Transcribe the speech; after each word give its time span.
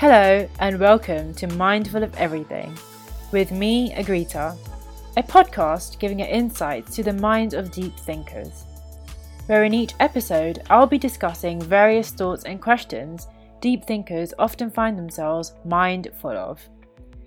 Hello, 0.00 0.48
and 0.60 0.80
welcome 0.80 1.34
to 1.34 1.46
Mindful 1.46 2.02
of 2.02 2.14
Everything 2.14 2.74
with 3.32 3.52
me, 3.52 3.92
Agrita, 3.92 4.56
a 5.18 5.22
podcast 5.22 5.98
giving 5.98 6.20
insights 6.20 6.96
to 6.96 7.02
the 7.02 7.12
mind 7.12 7.52
of 7.52 7.70
deep 7.70 7.94
thinkers. 7.98 8.64
Where 9.44 9.64
in 9.64 9.74
each 9.74 9.92
episode, 10.00 10.62
I'll 10.70 10.86
be 10.86 10.96
discussing 10.96 11.60
various 11.60 12.12
thoughts 12.12 12.44
and 12.44 12.62
questions 12.62 13.28
deep 13.60 13.84
thinkers 13.84 14.32
often 14.38 14.70
find 14.70 14.96
themselves 14.96 15.52
mindful 15.66 16.30
of, 16.30 16.66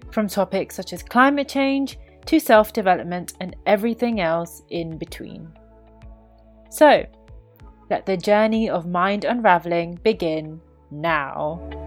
from 0.09 0.27
topics 0.27 0.75
such 0.75 0.93
as 0.93 1.03
climate 1.03 1.47
change 1.47 1.99
to 2.25 2.39
self 2.39 2.73
development 2.73 3.33
and 3.39 3.55
everything 3.67 4.19
else 4.19 4.63
in 4.71 4.97
between. 4.97 5.47
So, 6.71 7.05
let 7.91 8.07
the 8.07 8.17
journey 8.17 8.67
of 8.67 8.87
mind 8.87 9.25
unraveling 9.25 9.99
begin 10.01 10.59
now. 10.89 11.82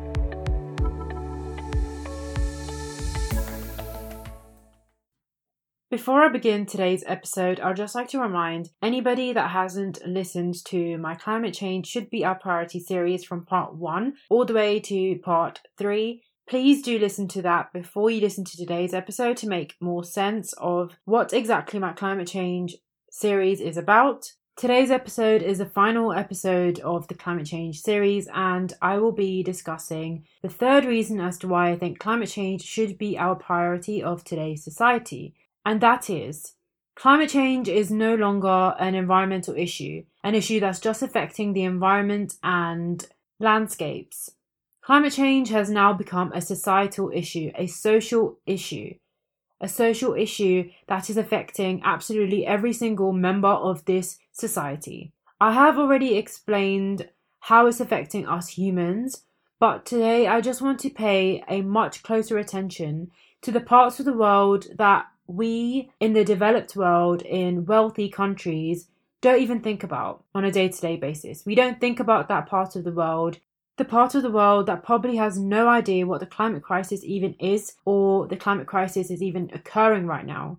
Before 5.88 6.24
I 6.24 6.28
begin 6.28 6.66
today's 6.66 7.04
episode, 7.06 7.60
I'd 7.60 7.76
just 7.76 7.94
like 7.94 8.08
to 8.08 8.18
remind 8.18 8.70
anybody 8.82 9.32
that 9.32 9.50
hasn't 9.50 10.04
listened 10.04 10.56
to 10.64 10.98
my 10.98 11.14
climate 11.14 11.54
change 11.54 11.86
should 11.86 12.10
be 12.10 12.24
our 12.24 12.34
priority 12.34 12.80
series 12.80 13.22
from 13.22 13.46
part 13.46 13.76
one 13.76 14.14
all 14.28 14.44
the 14.44 14.52
way 14.52 14.80
to 14.80 15.16
part 15.20 15.60
three. 15.78 16.24
Please 16.48 16.82
do 16.82 16.98
listen 16.98 17.28
to 17.28 17.42
that 17.42 17.72
before 17.72 18.10
you 18.10 18.20
listen 18.20 18.42
to 18.46 18.56
today's 18.56 18.92
episode 18.92 19.36
to 19.36 19.48
make 19.48 19.76
more 19.80 20.02
sense 20.02 20.52
of 20.54 20.96
what 21.04 21.32
exactly 21.32 21.78
my 21.78 21.92
climate 21.92 22.26
change 22.26 22.74
series 23.08 23.60
is 23.60 23.76
about. 23.76 24.32
Today's 24.56 24.90
episode 24.90 25.40
is 25.40 25.58
the 25.58 25.66
final 25.66 26.12
episode 26.12 26.80
of 26.80 27.06
the 27.06 27.14
climate 27.14 27.46
change 27.46 27.80
series, 27.80 28.26
and 28.34 28.72
I 28.82 28.98
will 28.98 29.12
be 29.12 29.44
discussing 29.44 30.24
the 30.42 30.48
third 30.48 30.84
reason 30.84 31.20
as 31.20 31.38
to 31.38 31.48
why 31.48 31.70
I 31.70 31.76
think 31.76 32.00
climate 32.00 32.30
change 32.30 32.62
should 32.62 32.98
be 32.98 33.16
our 33.16 33.36
priority 33.36 34.02
of 34.02 34.24
today's 34.24 34.64
society 34.64 35.34
and 35.66 35.80
that 35.80 36.08
is 36.08 36.54
climate 36.94 37.28
change 37.28 37.68
is 37.68 37.90
no 37.90 38.14
longer 38.14 38.74
an 38.78 38.94
environmental 38.94 39.54
issue, 39.54 40.02
an 40.24 40.34
issue 40.34 40.60
that's 40.60 40.80
just 40.80 41.02
affecting 41.02 41.52
the 41.52 41.64
environment 41.64 42.36
and 42.42 43.06
landscapes. 43.38 44.30
Climate 44.80 45.12
change 45.12 45.50
has 45.50 45.68
now 45.68 45.92
become 45.92 46.32
a 46.32 46.40
societal 46.40 47.10
issue, 47.12 47.50
a 47.56 47.66
social 47.66 48.38
issue, 48.46 48.94
a 49.60 49.68
social 49.68 50.14
issue 50.14 50.70
that 50.86 51.10
is 51.10 51.18
affecting 51.18 51.82
absolutely 51.84 52.46
every 52.46 52.72
single 52.72 53.12
member 53.12 53.48
of 53.48 53.84
this 53.84 54.18
society. 54.32 55.12
I 55.40 55.52
have 55.52 55.78
already 55.78 56.16
explained 56.16 57.10
how 57.40 57.66
it's 57.66 57.80
affecting 57.80 58.26
us 58.26 58.48
humans, 58.48 59.24
but 59.58 59.84
today 59.84 60.28
I 60.28 60.40
just 60.40 60.62
want 60.62 60.78
to 60.80 60.90
pay 60.90 61.44
a 61.48 61.60
much 61.60 62.02
closer 62.02 62.38
attention 62.38 63.10
to 63.42 63.52
the 63.52 63.60
parts 63.60 63.98
of 63.98 64.06
the 64.06 64.14
world 64.14 64.66
that 64.78 65.06
we 65.26 65.90
in 66.00 66.12
the 66.12 66.24
developed 66.24 66.76
world, 66.76 67.22
in 67.22 67.66
wealthy 67.66 68.08
countries, 68.08 68.88
don't 69.20 69.40
even 69.40 69.60
think 69.60 69.82
about 69.82 70.24
on 70.34 70.44
a 70.44 70.52
day 70.52 70.68
to 70.68 70.80
day 70.80 70.96
basis. 70.96 71.44
We 71.44 71.54
don't 71.54 71.80
think 71.80 72.00
about 72.00 72.28
that 72.28 72.46
part 72.46 72.76
of 72.76 72.84
the 72.84 72.92
world, 72.92 73.38
the 73.76 73.84
part 73.84 74.14
of 74.14 74.22
the 74.22 74.30
world 74.30 74.66
that 74.66 74.82
probably 74.82 75.16
has 75.16 75.38
no 75.38 75.68
idea 75.68 76.06
what 76.06 76.20
the 76.20 76.26
climate 76.26 76.62
crisis 76.62 77.02
even 77.04 77.34
is 77.34 77.74
or 77.84 78.26
the 78.26 78.36
climate 78.36 78.66
crisis 78.66 79.10
is 79.10 79.22
even 79.22 79.50
occurring 79.52 80.06
right 80.06 80.26
now. 80.26 80.58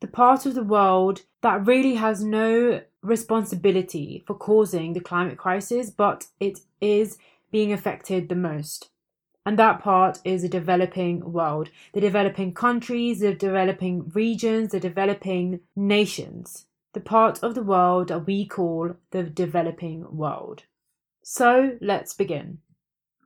The 0.00 0.06
part 0.06 0.46
of 0.46 0.54
the 0.54 0.62
world 0.62 1.22
that 1.42 1.66
really 1.66 1.94
has 1.94 2.22
no 2.22 2.82
responsibility 3.02 4.24
for 4.26 4.34
causing 4.34 4.92
the 4.92 5.00
climate 5.00 5.38
crisis, 5.38 5.90
but 5.90 6.26
it 6.40 6.60
is 6.80 7.18
being 7.50 7.72
affected 7.72 8.28
the 8.28 8.34
most. 8.34 8.90
And 9.48 9.58
that 9.58 9.80
part 9.80 10.20
is 10.24 10.42
the 10.42 10.48
developing 10.50 11.32
world, 11.32 11.70
the 11.94 12.02
developing 12.02 12.52
countries, 12.52 13.20
the 13.20 13.32
developing 13.32 14.10
regions, 14.10 14.72
the 14.72 14.78
developing 14.78 15.60
nations, 15.74 16.66
the 16.92 17.00
part 17.00 17.42
of 17.42 17.54
the 17.54 17.62
world 17.62 18.08
that 18.08 18.26
we 18.26 18.44
call 18.44 18.96
the 19.10 19.22
developing 19.22 20.04
world. 20.14 20.64
So 21.22 21.78
let's 21.80 22.12
begin. 22.12 22.58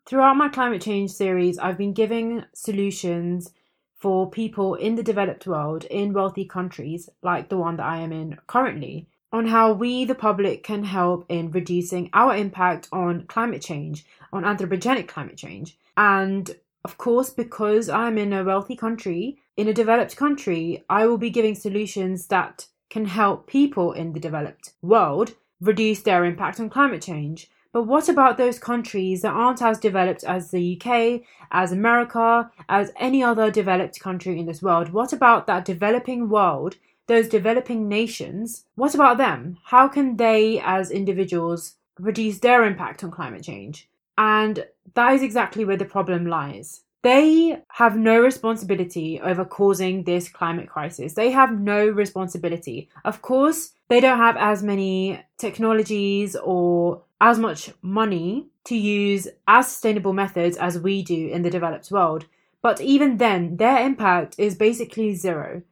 Throughout 0.07 0.37
my 0.37 0.49
climate 0.49 0.83
change 0.83 1.11
series, 1.11 1.59
I've 1.59 1.77
been 1.77 1.93
giving 1.93 2.45
solutions 2.55 3.51
for 3.97 4.31
people 4.31 4.77
in 4.77 4.95
the 4.95 5.03
developed 5.03 5.49
world 5.49 5.87
in 5.87 6.13
wealthy 6.13 6.45
countries 6.45 7.11
like 7.23 7.49
the 7.49 7.59
one 7.59 7.79
that 7.79 7.87
I 7.87 7.99
am 7.99 8.13
in 8.13 8.39
currently 8.47 9.09
on 9.33 9.47
how 9.47 9.73
we, 9.73 10.05
the 10.05 10.15
public, 10.15 10.63
can 10.63 10.85
help 10.85 11.25
in 11.29 11.51
reducing 11.51 12.11
our 12.13 12.37
impact 12.37 12.89
on 12.93 13.27
climate 13.27 13.63
change, 13.63 14.05
on 14.33 14.45
anthropogenic 14.45 15.09
climate 15.09 15.37
change, 15.37 15.79
and 15.97 16.57
of 16.85 16.99
course, 16.99 17.31
because 17.31 17.89
I'm 17.89 18.19
in 18.19 18.33
a 18.33 18.45
wealthy 18.45 18.75
country, 18.77 19.39
in 19.57 19.69
a 19.69 19.75
developed 19.75 20.17
country, 20.17 20.85
I 20.91 21.07
will 21.07 21.19
be 21.19 21.31
giving 21.31 21.55
solutions 21.55 22.27
that 22.27 22.67
can 22.91 23.07
help 23.07 23.47
people 23.47 23.93
in 23.93 24.13
the 24.13 24.21
developed 24.21 24.73
world 24.83 25.35
reduce 25.61 26.03
their 26.03 26.25
impact 26.25 26.59
on 26.59 26.69
climate 26.69 27.03
change. 27.03 27.49
But 27.73 27.85
what 27.85 28.09
about 28.09 28.37
those 28.37 28.59
countries 28.59 29.23
that 29.23 29.33
aren't 29.33 29.63
as 29.63 29.79
developed 29.79 30.25
as 30.25 30.51
the 30.51 30.77
UK, 30.77 31.23
as 31.51 31.73
America, 31.73 32.51
as 32.69 32.93
any 32.97 33.23
other 33.23 33.51
developed 33.51 33.99
country 33.99 34.39
in 34.39 34.47
this 34.47 34.61
world? 34.61 34.91
What 34.91 35.13
about 35.13 35.47
that 35.47 35.65
developing 35.65 36.29
world, 36.29 36.77
those 37.07 37.29
developing 37.29 37.89
nations? 37.89 38.65
What 38.75 38.95
about 38.95 39.19
them? 39.19 39.59
How 39.65 39.89
can 39.89 40.17
they, 40.17 40.61
as 40.61 40.91
individuals, 40.91 41.75
reduce 41.99 42.39
their 42.39 42.65
impact 42.65 43.03
on 43.05 43.11
climate 43.11 43.43
change? 43.43 43.89
And 44.19 44.67
that 44.95 45.15
is 45.15 45.23
exactly 45.23 45.65
where 45.65 45.77
the 45.77 45.85
problem 45.85 46.27
lies. 46.27 46.83
They 47.03 47.61
have 47.69 47.97
no 47.97 48.21
responsibility 48.21 49.21
over 49.21 49.45
causing 49.45 50.05
this 50.05 50.29
climate 50.29 50.69
crisis. 50.69 51.15
They 51.15 51.33
have 51.33 51.59
no 51.59 51.89
responsibility. 51.89 52.89
Of 53.05 53.23
course, 53.23 53.73
they 53.89 53.99
don't 53.99 54.19
have 54.19 54.37
as 54.37 54.63
many 54.63 55.21
technologies 55.37 56.37
or 56.37 57.03
as 57.21 57.39
much 57.39 57.73
money 57.83 58.47
to 58.65 58.77
use 58.77 59.27
as 59.49 59.69
sustainable 59.69 60.13
methods 60.13 60.57
as 60.57 60.79
we 60.79 61.03
do 61.03 61.29
in 61.29 61.43
the 61.43 61.51
developed 61.51 61.91
world. 61.91 62.27
But 62.63 62.81
even 62.81 63.17
then, 63.17 63.57
their 63.57 63.85
impact 63.85 64.37
is 64.39 64.55
basically 64.55 65.17
zero. 65.17 65.63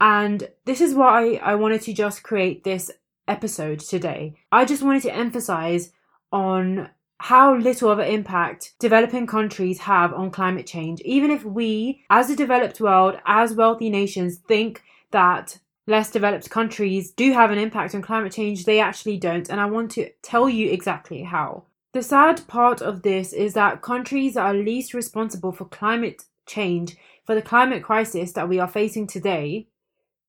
And 0.00 0.48
this 0.64 0.80
is 0.80 0.94
why 0.94 1.40
I 1.42 1.54
wanted 1.54 1.82
to 1.82 1.92
just 1.92 2.22
create 2.22 2.64
this 2.64 2.90
episode 3.28 3.80
today. 3.80 4.34
I 4.52 4.64
just 4.64 4.82
wanted 4.82 5.02
to 5.02 5.14
emphasize 5.14 5.92
on 6.32 6.90
how 7.18 7.56
little 7.56 7.90
of 7.90 7.98
an 7.98 8.08
impact 8.08 8.74
developing 8.78 9.26
countries 9.26 9.80
have 9.80 10.12
on 10.12 10.30
climate 10.30 10.66
change. 10.66 11.00
Even 11.00 11.30
if 11.30 11.44
we, 11.44 12.04
as 12.10 12.28
a 12.28 12.36
developed 12.36 12.80
world, 12.80 13.18
as 13.24 13.54
wealthy 13.54 13.88
nations, 13.88 14.36
think 14.36 14.82
that 15.12 15.58
less 15.86 16.10
developed 16.10 16.50
countries 16.50 17.12
do 17.12 17.32
have 17.32 17.50
an 17.50 17.58
impact 17.58 17.94
on 17.94 18.02
climate 18.02 18.32
change, 18.32 18.64
they 18.64 18.80
actually 18.80 19.16
don't. 19.16 19.48
And 19.48 19.60
I 19.60 19.66
want 19.66 19.90
to 19.92 20.10
tell 20.22 20.48
you 20.48 20.70
exactly 20.70 21.22
how. 21.22 21.64
The 21.92 22.02
sad 22.02 22.46
part 22.48 22.82
of 22.82 23.02
this 23.02 23.32
is 23.32 23.54
that 23.54 23.80
countries 23.80 24.34
that 24.34 24.44
are 24.44 24.54
least 24.54 24.92
responsible 24.92 25.52
for 25.52 25.64
climate 25.64 26.24
change, 26.44 26.96
for 27.24 27.34
the 27.34 27.42
climate 27.42 27.82
crisis 27.82 28.32
that 28.32 28.48
we 28.48 28.58
are 28.58 28.68
facing 28.68 29.06
today, 29.06 29.68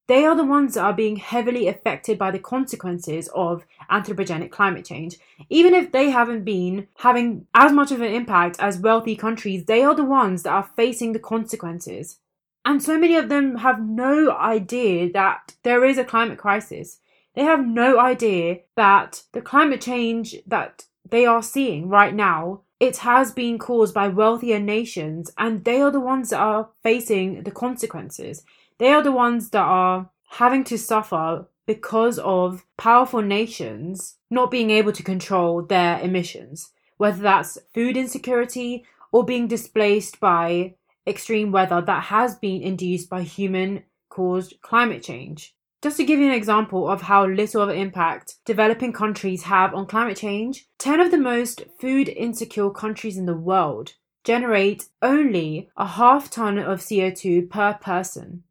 they 0.07 0.25
are 0.25 0.36
the 0.36 0.45
ones 0.45 0.74
that 0.74 0.83
are 0.83 0.94
being 0.94 1.18
heavily 1.18 1.68
affected 1.68 2.18
by 2.18 2.31
the 2.31 2.39
consequences 2.39 3.30
of 3.36 3.65
anthropogenic 3.92 4.51
climate 4.51 4.86
change. 4.86 5.18
Even 5.50 5.74
if 5.74 5.92
they 5.92 6.09
haven't 6.09 6.45
been 6.45 6.88
having 6.98 7.45
as 7.54 7.71
much 7.71 7.92
of 7.92 8.01
an 8.01 8.13
impact 8.13 8.57
as 8.59 8.80
wealthy 8.80 9.15
countries, 9.15 9.65
they 9.65 9.83
are 9.83 9.95
the 9.95 10.06
ones 10.06 10.44
that 10.44 10.51
are 10.51 10.69
facing 10.75 11.12
the 11.12 11.19
consequences. 11.19 12.19
And 12.63 12.81
so 12.81 12.98
many 12.98 13.15
of 13.15 13.30
them 13.30 13.57
have 13.57 13.81
no 13.81 14.31
idea 14.31 15.12
that 15.12 15.56
there 15.63 15.86
is 15.86 15.98
a 15.98 16.04
climate 16.04 16.38
crisis. 16.38 17.00
They 17.36 17.44
have 17.44 17.65
no 17.65 18.00
idea 18.00 18.60
that 18.75 19.24
the 19.33 19.42
climate 19.42 19.81
change 19.81 20.36
that 20.48 20.86
they 21.10 21.25
are 21.25 21.44
seeing 21.44 21.88
right 21.89 22.13
now 22.13 22.62
it 22.80 22.98
has 22.98 23.31
been 23.31 23.57
caused 23.57 23.94
by 23.94 24.07
wealthier 24.07 24.60
nations 24.60 25.31
and 25.38 25.63
they 25.65 25.81
are 25.81 25.92
the 25.92 26.00
ones 26.00 26.30
that 26.30 26.39
are 26.39 26.69
facing 26.83 27.44
the 27.44 27.51
consequences 27.51 28.44
they 28.79 28.91
are 28.91 29.03
the 29.03 29.12
ones 29.12 29.50
that 29.50 29.63
are 29.63 30.09
having 30.29 30.63
to 30.65 30.77
suffer 30.77 31.47
because 31.65 32.19
of 32.19 32.65
powerful 32.77 33.21
nations 33.21 34.18
not 34.29 34.51
being 34.51 34.69
able 34.69 34.91
to 34.91 35.03
control 35.03 35.62
their 35.62 36.00
emissions, 36.00 36.71
whether 36.97 37.21
that's 37.21 37.57
food 37.74 37.97
insecurity 37.97 38.85
or 39.12 39.25
being 39.25 39.47
displaced 39.47 40.19
by 40.19 40.75
extreme 41.06 41.51
weather 41.51 41.81
that 41.81 42.03
has 42.03 42.35
been 42.35 42.62
induced 42.62 43.09
by 43.09 43.21
human 43.24 43.83
caused 44.09 44.56
climate 44.62 45.03
change. 45.03 45.53
Just 45.81 45.97
to 45.97 46.06
give 46.06 46.19
you 46.19 46.25
an 46.25 46.33
example 46.33 46.89
of 46.89 47.03
how 47.03 47.25
little 47.27 47.62
of 47.62 47.69
an 47.69 47.77
impact 47.77 48.35
developing 48.45 48.91
countries 48.91 49.44
have 49.44 49.74
on 49.74 49.85
climate 49.85 50.18
change, 50.18 50.65
10 50.79 51.00
of 51.00 51.12
the 51.12 51.18
most 51.18 51.63
food 51.79 52.09
insecure 52.09 52.71
countries 52.71 53.18
in 53.18 53.25
the 53.25 53.38
world 53.38 53.94
generate 54.24 54.89
only 55.01 55.69
a 55.77 55.85
half 55.85 56.29
ton 56.29 56.57
of 56.57 56.79
CO2 56.79 57.50
per 57.50 57.75
person. 57.75 58.44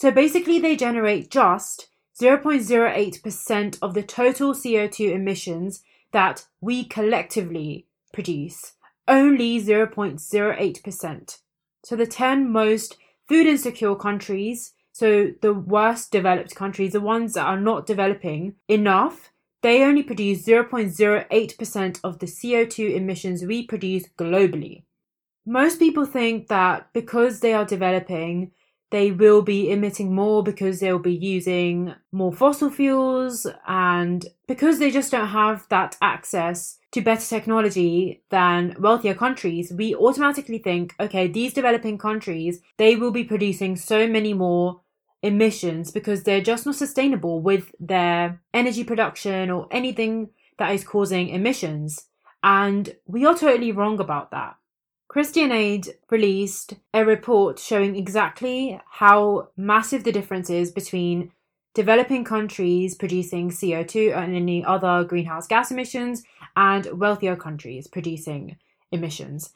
So 0.00 0.10
basically, 0.10 0.58
they 0.58 0.76
generate 0.76 1.30
just 1.30 1.88
0.08% 2.18 3.78
of 3.82 3.92
the 3.92 4.02
total 4.02 4.54
CO2 4.54 5.12
emissions 5.12 5.82
that 6.12 6.46
we 6.62 6.84
collectively 6.84 7.86
produce. 8.10 8.76
only 9.06 9.60
0.08%. 9.60 11.38
So 11.84 11.96
the 11.96 12.06
10 12.06 12.50
most 12.50 12.96
food 13.28 13.46
insecure 13.46 13.94
countries, 13.94 14.72
so 14.90 15.32
the 15.42 15.52
worst 15.52 16.10
developed 16.10 16.54
countries, 16.54 16.92
the 16.92 17.00
ones 17.02 17.34
that 17.34 17.44
are 17.44 17.60
not 17.60 17.84
developing 17.84 18.54
enough, 18.68 19.30
they 19.60 19.82
only 19.82 20.02
produce 20.02 20.46
0.08% 20.46 22.00
of 22.02 22.20
the 22.20 22.26
CO2 22.26 22.94
emissions 22.94 23.44
we 23.44 23.66
produce 23.66 24.04
globally. 24.16 24.84
Most 25.44 25.78
people 25.78 26.06
think 26.06 26.48
that 26.48 26.90
because 26.94 27.40
they 27.40 27.52
are 27.52 27.66
developing, 27.66 28.52
they 28.90 29.10
will 29.10 29.42
be 29.42 29.70
emitting 29.70 30.14
more 30.14 30.42
because 30.42 30.80
they'll 30.80 30.98
be 30.98 31.14
using 31.14 31.94
more 32.12 32.32
fossil 32.32 32.70
fuels 32.70 33.46
and 33.66 34.26
because 34.46 34.78
they 34.78 34.90
just 34.90 35.12
don't 35.12 35.28
have 35.28 35.66
that 35.68 35.96
access 36.02 36.78
to 36.92 37.00
better 37.00 37.24
technology 37.24 38.22
than 38.30 38.74
wealthier 38.80 39.14
countries 39.14 39.72
we 39.76 39.94
automatically 39.94 40.58
think 40.58 40.94
okay 40.98 41.28
these 41.28 41.52
developing 41.52 41.96
countries 41.96 42.60
they 42.78 42.96
will 42.96 43.12
be 43.12 43.22
producing 43.22 43.76
so 43.76 44.08
many 44.08 44.32
more 44.32 44.80
emissions 45.22 45.90
because 45.90 46.22
they're 46.22 46.40
just 46.40 46.66
not 46.66 46.74
sustainable 46.74 47.40
with 47.40 47.74
their 47.78 48.40
energy 48.54 48.84
production 48.84 49.50
or 49.50 49.68
anything 49.70 50.30
that 50.58 50.74
is 50.74 50.84
causing 50.84 51.28
emissions. 51.28 52.06
And 52.42 52.94
we 53.06 53.26
are 53.26 53.36
totally 53.36 53.72
wrong 53.72 54.00
about 54.00 54.30
that 54.30 54.56
Christian 55.10 55.50
Aid 55.50 55.96
released 56.08 56.74
a 56.94 57.04
report 57.04 57.58
showing 57.58 57.96
exactly 57.96 58.80
how 58.88 59.48
massive 59.56 60.04
the 60.04 60.12
difference 60.12 60.48
is 60.48 60.70
between 60.70 61.32
developing 61.74 62.22
countries 62.22 62.94
producing 62.94 63.50
CO2 63.50 64.16
and 64.16 64.36
any 64.36 64.64
other 64.64 65.02
greenhouse 65.02 65.48
gas 65.48 65.72
emissions 65.72 66.22
and 66.54 66.86
wealthier 66.92 67.34
countries 67.34 67.88
producing 67.88 68.56
emissions. 68.92 69.52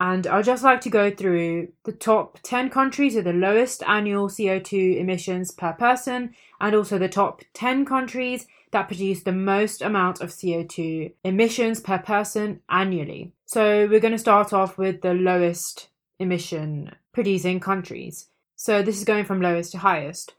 And 0.00 0.26
I'd 0.26 0.46
just 0.46 0.64
like 0.64 0.80
to 0.80 0.88
go 0.88 1.10
through 1.10 1.68
the 1.84 1.92
top 1.92 2.38
10 2.42 2.70
countries 2.70 3.14
with 3.14 3.26
the 3.26 3.34
lowest 3.34 3.82
annual 3.82 4.28
CO2 4.28 4.98
emissions 4.98 5.50
per 5.50 5.74
person 5.74 6.34
and 6.62 6.74
also 6.74 6.96
the 6.96 7.10
top 7.10 7.42
10 7.52 7.84
countries 7.84 8.46
that 8.70 8.88
produce 8.88 9.22
the 9.22 9.32
most 9.32 9.82
amount 9.82 10.22
of 10.22 10.30
CO2 10.30 11.12
emissions 11.24 11.78
per 11.78 11.98
person 11.98 12.62
annually. 12.70 13.34
So 13.48 13.88
we're 13.88 13.98
going 13.98 14.12
to 14.12 14.18
start 14.18 14.52
off 14.52 14.76
with 14.76 15.00
the 15.00 15.14
lowest 15.14 15.88
emission 16.18 16.94
producing 17.14 17.60
countries. 17.60 18.26
So 18.56 18.82
this 18.82 18.98
is 18.98 19.04
going 19.04 19.24
from 19.24 19.40
lowest 19.40 19.72
to 19.72 19.78
highest. 19.78 20.34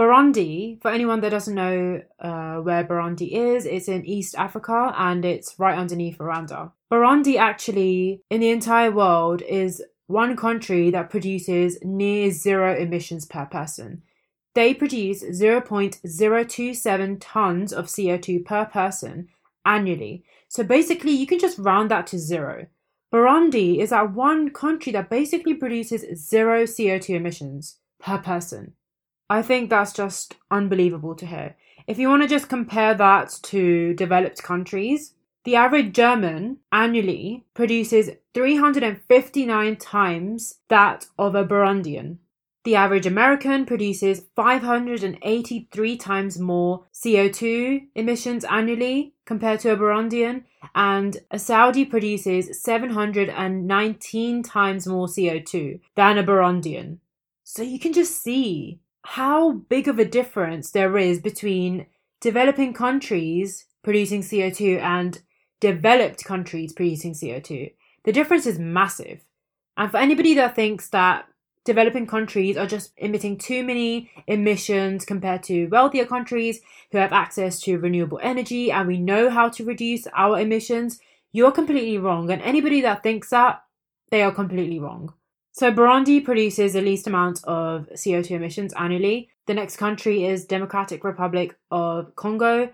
Burundi, 0.00 0.80
for 0.80 0.90
anyone 0.90 1.20
that 1.20 1.28
doesn't 1.28 1.54
know 1.54 2.00
uh, 2.18 2.56
where 2.60 2.82
Burundi 2.82 3.32
is, 3.32 3.66
it's 3.66 3.88
in 3.88 4.06
East 4.06 4.34
Africa 4.38 4.94
and 4.96 5.22
it's 5.26 5.58
right 5.58 5.76
underneath 5.76 6.16
Rwanda. 6.16 6.72
Burundi 6.90 7.36
actually, 7.36 8.22
in 8.30 8.40
the 8.40 8.48
entire 8.48 8.90
world, 8.90 9.42
is 9.42 9.84
one 10.06 10.34
country 10.34 10.88
that 10.92 11.10
produces 11.10 11.76
near 11.82 12.30
zero 12.30 12.74
emissions 12.74 13.26
per 13.26 13.44
person. 13.44 14.00
They 14.54 14.72
produce 14.72 15.22
0.027 15.22 17.18
tons 17.20 17.72
of 17.74 17.84
CO2 17.84 18.46
per 18.46 18.64
person 18.64 19.28
annually. 19.66 20.24
So 20.50 20.64
basically, 20.64 21.12
you 21.12 21.28
can 21.28 21.38
just 21.38 21.60
round 21.60 21.92
that 21.92 22.08
to 22.08 22.18
zero. 22.18 22.66
Burundi 23.14 23.78
is 23.78 23.90
that 23.90 24.12
one 24.12 24.50
country 24.50 24.90
that 24.92 25.08
basically 25.08 25.54
produces 25.54 26.28
zero 26.28 26.64
CO2 26.64 27.14
emissions 27.14 27.78
per 28.00 28.18
person. 28.18 28.72
I 29.28 29.42
think 29.42 29.70
that's 29.70 29.92
just 29.92 30.34
unbelievable 30.50 31.14
to 31.14 31.26
hear. 31.26 31.54
If 31.86 32.00
you 32.00 32.08
want 32.08 32.22
to 32.22 32.28
just 32.28 32.48
compare 32.48 32.94
that 32.94 33.38
to 33.44 33.94
developed 33.94 34.42
countries, 34.42 35.14
the 35.44 35.54
average 35.54 35.92
German 35.92 36.58
annually 36.72 37.44
produces 37.54 38.10
359 38.34 39.76
times 39.76 40.56
that 40.66 41.06
of 41.16 41.36
a 41.36 41.44
Burundian. 41.44 42.18
The 42.64 42.76
average 42.76 43.06
American 43.06 43.64
produces 43.64 44.26
583 44.36 45.96
times 45.96 46.38
more 46.38 46.84
CO2 46.92 47.86
emissions 47.94 48.44
annually 48.44 49.14
compared 49.24 49.60
to 49.60 49.72
a 49.72 49.76
Burundian, 49.76 50.44
and 50.74 51.16
a 51.30 51.38
Saudi 51.38 51.86
produces 51.86 52.62
719 52.62 54.42
times 54.42 54.86
more 54.86 55.06
CO2 55.06 55.80
than 55.94 56.18
a 56.18 56.22
Burundian. 56.22 56.98
So 57.44 57.62
you 57.62 57.78
can 57.78 57.94
just 57.94 58.22
see 58.22 58.80
how 59.02 59.52
big 59.52 59.88
of 59.88 59.98
a 59.98 60.04
difference 60.04 60.70
there 60.70 60.98
is 60.98 61.18
between 61.18 61.86
developing 62.20 62.74
countries 62.74 63.66
producing 63.82 64.20
CO2 64.20 64.78
and 64.80 65.22
developed 65.60 66.24
countries 66.24 66.74
producing 66.74 67.14
CO2. 67.14 67.72
The 68.04 68.12
difference 68.12 68.44
is 68.46 68.58
massive. 68.58 69.24
And 69.76 69.90
for 69.90 69.96
anybody 69.96 70.34
that 70.34 70.54
thinks 70.54 70.90
that 70.90 71.26
developing 71.64 72.06
countries 72.06 72.56
are 72.56 72.66
just 72.66 72.92
emitting 72.96 73.36
too 73.38 73.62
many 73.62 74.10
emissions 74.26 75.04
compared 75.04 75.42
to 75.44 75.66
wealthier 75.66 76.06
countries 76.06 76.60
who 76.92 76.98
have 76.98 77.12
access 77.12 77.60
to 77.60 77.78
renewable 77.78 78.20
energy 78.22 78.72
and 78.72 78.88
we 78.88 78.98
know 78.98 79.30
how 79.30 79.48
to 79.48 79.64
reduce 79.64 80.06
our 80.14 80.38
emissions, 80.38 81.00
you're 81.32 81.52
completely 81.52 81.98
wrong. 81.98 82.30
And 82.30 82.42
anybody 82.42 82.80
that 82.80 83.02
thinks 83.02 83.30
that, 83.30 83.62
they 84.10 84.22
are 84.22 84.32
completely 84.32 84.78
wrong. 84.78 85.14
So 85.52 85.70
Burundi 85.72 86.24
produces 86.24 86.72
the 86.72 86.80
least 86.80 87.06
amount 87.06 87.44
of 87.44 87.88
CO2 87.92 88.30
emissions 88.32 88.72
annually. 88.74 89.28
The 89.46 89.54
next 89.54 89.76
country 89.76 90.24
is 90.24 90.44
Democratic 90.44 91.04
Republic 91.04 91.56
of 91.70 92.14
Congo, 92.16 92.70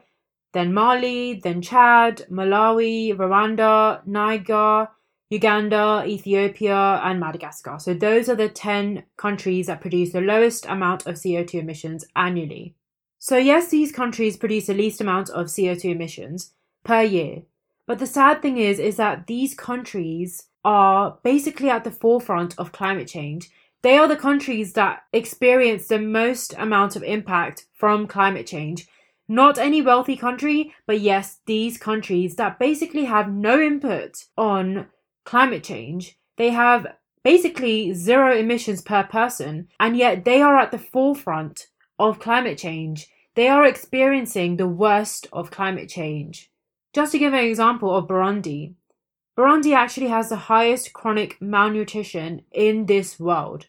then 0.53 0.73
Mali, 0.73 1.41
then 1.43 1.63
Chad, 1.63 2.27
Malawi, 2.31 3.15
Rwanda, 3.15 4.07
Niger, 4.07 4.89
Uganda, 5.29 6.05
Ethiopia, 6.07 7.01
and 7.03 7.19
Madagascar. 7.19 7.79
So 7.81 7.95
those 7.95 8.29
are 8.29 8.37
the 8.37 8.49
10 8.49 9.05
countries 9.17 9.67
that 9.67 9.81
produce 9.81 10.13
the 10.13 10.21
lowest 10.21 10.67
amount 10.67 11.07
of 11.07 11.17
CO2 11.17 11.55
emissions 11.55 12.05
annually. 12.15 12.75
So 13.19 13.37
yes, 13.37 13.69
these 13.69 13.91
countries 13.91 14.37
produce 14.37 14.67
the 14.69 14.75
least 14.75 15.01
amount 15.01 15.31
of 15.31 15.47
CO2 15.47 15.87
emissions 15.87 16.53
per 16.85 17.03
year. 17.03 17.43
But 17.87 17.99
the 17.99 18.07
sad 18.07 18.43
thing 18.43 18.59
is 18.59 18.79
is 18.79 18.97
that 18.97 19.27
these 19.27 19.55
countries 19.55 20.49
are 20.65 21.19
basically 21.23 21.71
at 21.71 21.85
the 21.85 21.91
forefront 21.91 22.57
of 22.59 22.73
climate 22.73 23.09
change. 23.09 23.51
They 23.83 23.97
are 23.99 24.09
the 24.09 24.17
countries 24.17 24.73
that 24.73 25.03
experience 25.13 25.89
the 25.89 25.99
most 25.99 26.55
amount 26.59 26.97
of 26.97 27.03
impact 27.03 27.67
from 27.75 28.07
climate 28.07 28.47
change. 28.47 28.87
Not 29.29 29.59
any 29.59 29.83
wealthy 29.83 30.17
country, 30.17 30.75
but 30.87 31.01
yes, 31.01 31.41
these 31.47 31.79
countries 31.79 32.37
that 32.37 32.59
basically 32.59 33.05
have 33.05 33.33
no 33.33 33.61
input 33.61 34.25
on 34.37 34.87
climate 35.27 35.65
change. 35.65 36.19
They 36.39 36.51
have 36.51 36.87
basically 37.23 37.93
zero 37.93 38.35
emissions 38.35 38.81
per 38.81 39.03
person, 39.03 39.69
and 39.79 39.97
yet 39.97 40.25
they 40.25 40.41
are 40.41 40.57
at 40.57 40.71
the 40.71 40.79
forefront 40.79 41.67
of 41.99 42.21
climate 42.21 42.57
change. 42.57 43.09
They 43.35 43.49
are 43.49 43.67
experiencing 43.67 44.57
the 44.57 44.69
worst 44.69 45.27
of 45.33 45.51
climate 45.51 45.91
change. 45.91 46.51
Just 46.95 47.13
to 47.13 47.19
give 47.19 47.35
an 47.35 47.45
example 47.45 47.95
of 47.95 48.07
Burundi, 48.07 48.75
Burundi 49.37 49.75
actually 49.75 50.09
has 50.09 50.31
the 50.31 50.37
highest 50.37 50.95
chronic 50.95 51.37
malnutrition 51.43 52.43
in 52.53 52.87
this 52.87 53.21
world. 53.21 53.67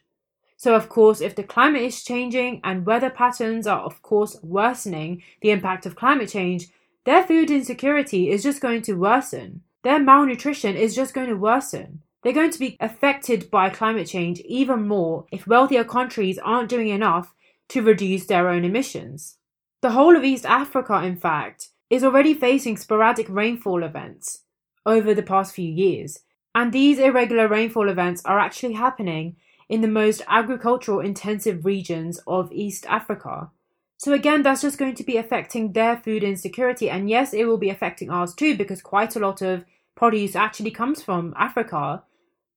So, 0.56 0.74
of 0.74 0.88
course, 0.88 1.20
if 1.20 1.36
the 1.36 1.42
climate 1.42 1.82
is 1.82 2.02
changing 2.02 2.60
and 2.64 2.86
weather 2.86 3.10
patterns 3.10 3.66
are, 3.66 3.80
of 3.80 4.00
course, 4.02 4.38
worsening 4.42 5.22
the 5.42 5.50
impact 5.50 5.84
of 5.84 5.94
climate 5.94 6.30
change, 6.30 6.68
their 7.04 7.22
food 7.22 7.50
insecurity 7.50 8.30
is 8.30 8.42
just 8.42 8.62
going 8.62 8.82
to 8.82 8.94
worsen 8.94 9.62
their 9.88 9.98
malnutrition 9.98 10.76
is 10.76 10.94
just 10.94 11.14
going 11.14 11.28
to 11.28 11.34
worsen. 11.34 12.02
They're 12.22 12.34
going 12.34 12.50
to 12.50 12.58
be 12.58 12.76
affected 12.78 13.50
by 13.50 13.70
climate 13.70 14.06
change 14.06 14.38
even 14.40 14.86
more 14.86 15.24
if 15.32 15.46
wealthier 15.46 15.82
countries 15.82 16.38
aren't 16.38 16.68
doing 16.68 16.90
enough 16.90 17.34
to 17.70 17.80
reduce 17.80 18.26
their 18.26 18.50
own 18.50 18.66
emissions. 18.66 19.38
The 19.80 19.92
whole 19.92 20.14
of 20.14 20.24
East 20.24 20.44
Africa, 20.44 21.02
in 21.02 21.16
fact, 21.16 21.70
is 21.88 22.04
already 22.04 22.34
facing 22.34 22.76
sporadic 22.76 23.30
rainfall 23.30 23.82
events 23.82 24.42
over 24.84 25.14
the 25.14 25.22
past 25.22 25.54
few 25.54 25.72
years, 25.72 26.18
and 26.54 26.70
these 26.70 26.98
irregular 26.98 27.48
rainfall 27.48 27.88
events 27.88 28.20
are 28.26 28.38
actually 28.38 28.74
happening 28.74 29.36
in 29.70 29.80
the 29.80 29.88
most 29.88 30.20
agricultural 30.28 31.00
intensive 31.00 31.64
regions 31.64 32.20
of 32.26 32.52
East 32.52 32.84
Africa. 32.90 33.48
So 33.96 34.12
again, 34.12 34.42
that's 34.42 34.60
just 34.60 34.76
going 34.76 34.96
to 34.96 35.02
be 35.02 35.16
affecting 35.16 35.72
their 35.72 35.96
food 35.96 36.22
insecurity. 36.22 36.90
And 36.90 37.08
yes, 37.08 37.32
it 37.32 37.46
will 37.46 37.56
be 37.56 37.70
affecting 37.70 38.10
ours 38.10 38.34
too, 38.34 38.54
because 38.54 38.82
quite 38.82 39.16
a 39.16 39.18
lot 39.18 39.40
of 39.40 39.64
produce 39.98 40.36
actually 40.36 40.70
comes 40.70 41.02
from 41.02 41.34
Africa. 41.36 42.04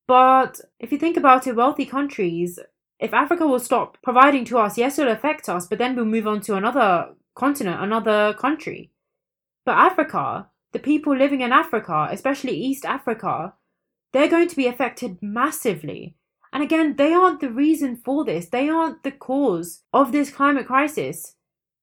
But 0.07 0.61
if 0.79 0.91
you 0.91 0.97
think 0.99 1.17
about 1.17 1.47
it, 1.47 1.55
wealthy 1.55 1.85
countries, 1.85 2.59
if 2.99 3.13
Africa 3.13 3.47
will 3.47 3.59
stop 3.59 3.97
providing 4.03 4.45
to 4.45 4.59
us, 4.59 4.77
yes, 4.77 4.99
it'll 4.99 5.11
affect 5.11 5.49
us, 5.49 5.65
but 5.65 5.79
then 5.79 5.95
we'll 5.95 6.05
move 6.05 6.27
on 6.27 6.41
to 6.41 6.55
another 6.55 7.15
continent, 7.35 7.81
another 7.81 8.35
country. 8.35 8.91
But 9.65 9.77
Africa, 9.77 10.49
the 10.71 10.79
people 10.79 11.17
living 11.17 11.41
in 11.41 11.51
Africa, 11.51 12.07
especially 12.11 12.53
East 12.53 12.85
Africa, 12.85 13.53
they're 14.13 14.27
going 14.27 14.47
to 14.47 14.55
be 14.55 14.67
affected 14.67 15.17
massively. 15.21 16.15
And 16.53 16.61
again, 16.61 16.95
they 16.97 17.13
aren't 17.13 17.39
the 17.39 17.49
reason 17.49 17.95
for 17.95 18.23
this. 18.23 18.49
They 18.49 18.69
aren't 18.69 19.03
the 19.03 19.11
cause 19.11 19.83
of 19.93 20.11
this 20.11 20.29
climate 20.29 20.67
crisis. 20.67 21.35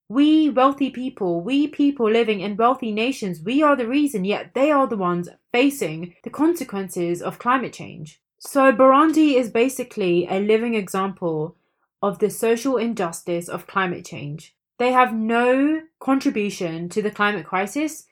We 0.08 0.50
wealthy 0.50 0.90
people, 0.90 1.42
we 1.42 1.68
people 1.68 2.10
living 2.10 2.40
in 2.40 2.56
wealthy 2.56 2.92
nations, 2.92 3.42
we 3.42 3.62
are 3.62 3.76
the 3.76 3.86
reason, 3.86 4.24
yet 4.24 4.54
they 4.54 4.70
are 4.70 4.86
the 4.86 4.96
ones 4.96 5.28
facing 5.52 6.14
the 6.24 6.30
consequences 6.30 7.22
of 7.22 7.38
climate 7.38 7.72
change. 7.72 8.20
So, 8.38 8.72
Burundi 8.72 9.34
is 9.34 9.50
basically 9.50 10.26
a 10.28 10.38
living 10.38 10.74
example 10.74 11.56
of 12.02 12.18
the 12.18 12.30
social 12.30 12.76
injustice 12.76 13.48
of 13.48 13.66
climate 13.66 14.04
change. 14.04 14.54
They 14.78 14.92
have 14.92 15.12
no 15.12 15.82
contribution 15.98 16.88
to 16.90 17.02
the 17.02 17.10
climate 17.10 17.46
crisis, 17.46 18.06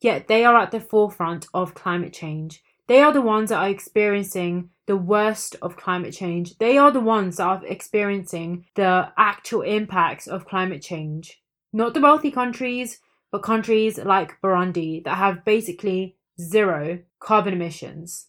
yet 0.00 0.28
they 0.28 0.44
are 0.44 0.56
at 0.56 0.70
the 0.70 0.80
forefront 0.80 1.46
of 1.54 1.74
climate 1.74 2.12
change. 2.12 2.62
They 2.86 3.00
are 3.00 3.12
the 3.12 3.22
ones 3.22 3.50
that 3.50 3.58
are 3.58 3.68
experiencing 3.68 4.70
the 4.86 4.96
worst 4.96 5.56
of 5.62 5.76
climate 5.76 6.12
change. 6.12 6.58
They 6.58 6.76
are 6.76 6.90
the 6.90 7.00
ones 7.00 7.36
that 7.36 7.44
are 7.46 7.64
experiencing 7.64 8.66
the 8.74 9.12
actual 9.16 9.62
impacts 9.62 10.26
of 10.26 10.44
climate 10.44 10.82
change. 10.82 11.40
Not 11.72 11.94
the 11.94 12.00
wealthy 12.00 12.32
countries, 12.32 13.00
but 13.30 13.44
countries 13.44 13.98
like 13.98 14.40
Burundi 14.42 15.04
that 15.04 15.16
have 15.16 15.44
basically 15.44 16.16
zero 16.40 17.00
carbon 17.18 17.52
emissions. 17.52 18.28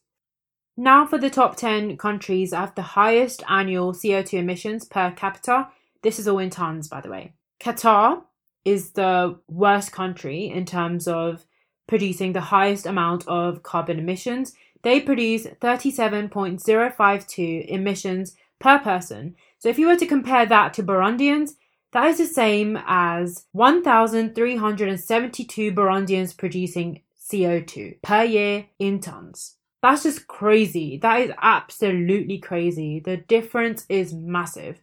Now, 0.77 1.05
for 1.05 1.17
the 1.17 1.29
top 1.29 1.57
10 1.57 1.97
countries 1.97 2.51
that 2.51 2.57
have 2.57 2.75
the 2.75 2.81
highest 2.81 3.43
annual 3.47 3.93
CO2 3.93 4.39
emissions 4.39 4.85
per 4.85 5.11
capita. 5.11 5.67
This 6.01 6.17
is 6.17 6.27
all 6.27 6.39
in 6.39 6.49
tons, 6.49 6.87
by 6.87 7.01
the 7.01 7.09
way. 7.09 7.33
Qatar 7.59 8.23
is 8.65 8.91
the 8.91 9.37
worst 9.47 9.91
country 9.91 10.45
in 10.45 10.65
terms 10.65 11.07
of 11.07 11.45
producing 11.87 12.33
the 12.33 12.41
highest 12.41 12.85
amount 12.85 13.27
of 13.27 13.63
carbon 13.63 13.97
emissions. 13.99 14.53
They 14.81 14.99
produce 14.99 15.45
37.052 15.45 17.67
emissions 17.67 18.35
per 18.59 18.79
person. 18.79 19.35
So, 19.59 19.69
if 19.69 19.77
you 19.77 19.85
were 19.87 19.97
to 19.97 20.07
compare 20.07 20.47
that 20.47 20.73
to 20.75 20.83
Burundians, 20.83 21.55
that 21.91 22.07
is 22.07 22.17
the 22.17 22.25
same 22.25 22.79
as 22.87 23.45
1,372 23.51 25.71
Burundians 25.73 26.37
producing 26.37 27.01
CO2 27.31 28.01
per 28.01 28.23
year 28.23 28.65
in 28.79 28.99
tons. 28.99 29.55
That's 29.81 30.03
just 30.03 30.27
crazy. 30.27 30.97
That 30.97 31.21
is 31.21 31.31
absolutely 31.41 32.37
crazy. 32.37 32.99
The 32.99 33.17
difference 33.17 33.85
is 33.89 34.13
massive. 34.13 34.79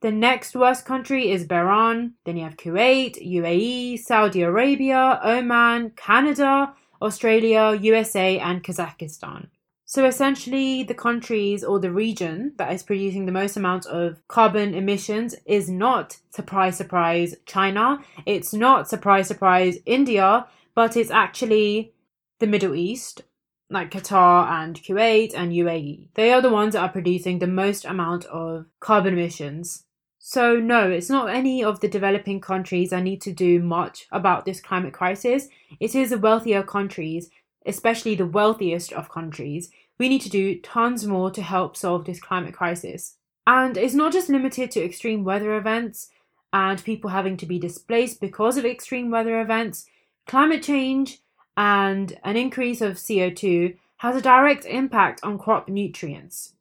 The 0.00 0.12
next 0.12 0.54
worst 0.54 0.84
country 0.84 1.30
is 1.30 1.46
Bahrain. 1.46 2.12
Then 2.24 2.36
you 2.36 2.44
have 2.44 2.56
Kuwait, 2.56 3.18
UAE, 3.20 3.98
Saudi 3.98 4.42
Arabia, 4.42 5.20
Oman, 5.22 5.90
Canada, 5.96 6.72
Australia, 7.02 7.76
USA, 7.80 8.38
and 8.38 8.62
Kazakhstan. 8.62 9.48
So 9.84 10.04
essentially, 10.04 10.82
the 10.82 10.94
countries 10.94 11.64
or 11.64 11.80
the 11.80 11.90
region 11.90 12.52
that 12.58 12.72
is 12.72 12.82
producing 12.82 13.24
the 13.26 13.32
most 13.32 13.56
amount 13.56 13.86
of 13.86 14.20
carbon 14.28 14.74
emissions 14.74 15.34
is 15.46 15.70
not, 15.70 16.18
surprise, 16.30 16.76
surprise, 16.76 17.34
China. 17.46 17.98
It's 18.26 18.52
not, 18.52 18.88
surprise, 18.88 19.28
surprise, 19.28 19.78
India, 19.86 20.46
but 20.78 20.96
it's 20.96 21.10
actually 21.10 21.92
the 22.38 22.46
Middle 22.46 22.72
East, 22.72 23.22
like 23.68 23.90
Qatar 23.90 24.48
and 24.48 24.80
Kuwait 24.80 25.34
and 25.34 25.50
UAE. 25.50 26.06
They 26.14 26.32
are 26.32 26.40
the 26.40 26.52
ones 26.52 26.74
that 26.74 26.82
are 26.82 26.88
producing 26.88 27.40
the 27.40 27.48
most 27.48 27.84
amount 27.84 28.26
of 28.26 28.66
carbon 28.78 29.14
emissions. 29.14 29.86
So, 30.20 30.60
no, 30.60 30.88
it's 30.88 31.10
not 31.10 31.30
any 31.30 31.64
of 31.64 31.80
the 31.80 31.88
developing 31.88 32.40
countries 32.40 32.90
that 32.90 33.02
need 33.02 33.20
to 33.22 33.32
do 33.32 33.58
much 33.58 34.06
about 34.12 34.44
this 34.44 34.60
climate 34.60 34.92
crisis. 34.92 35.48
It 35.80 35.96
is 35.96 36.10
the 36.10 36.18
wealthier 36.18 36.62
countries, 36.62 37.28
especially 37.66 38.14
the 38.14 38.26
wealthiest 38.26 38.92
of 38.92 39.10
countries. 39.10 39.72
We 39.98 40.08
need 40.08 40.20
to 40.20 40.30
do 40.30 40.60
tons 40.60 41.04
more 41.08 41.32
to 41.32 41.42
help 41.42 41.76
solve 41.76 42.04
this 42.04 42.20
climate 42.20 42.54
crisis. 42.54 43.16
And 43.48 43.76
it's 43.76 43.94
not 43.94 44.12
just 44.12 44.28
limited 44.28 44.70
to 44.70 44.84
extreme 44.84 45.24
weather 45.24 45.56
events 45.56 46.08
and 46.52 46.84
people 46.84 47.10
having 47.10 47.36
to 47.38 47.46
be 47.46 47.58
displaced 47.58 48.20
because 48.20 48.56
of 48.56 48.64
extreme 48.64 49.10
weather 49.10 49.40
events. 49.40 49.86
Climate 50.28 50.62
change 50.62 51.20
and 51.56 52.18
an 52.22 52.36
increase 52.36 52.82
of 52.82 52.96
CO2 52.96 53.76
has 53.96 54.14
a 54.14 54.20
direct 54.20 54.66
impact 54.66 55.20
on 55.24 55.38
crop 55.38 55.68
nutrients. 55.70 56.52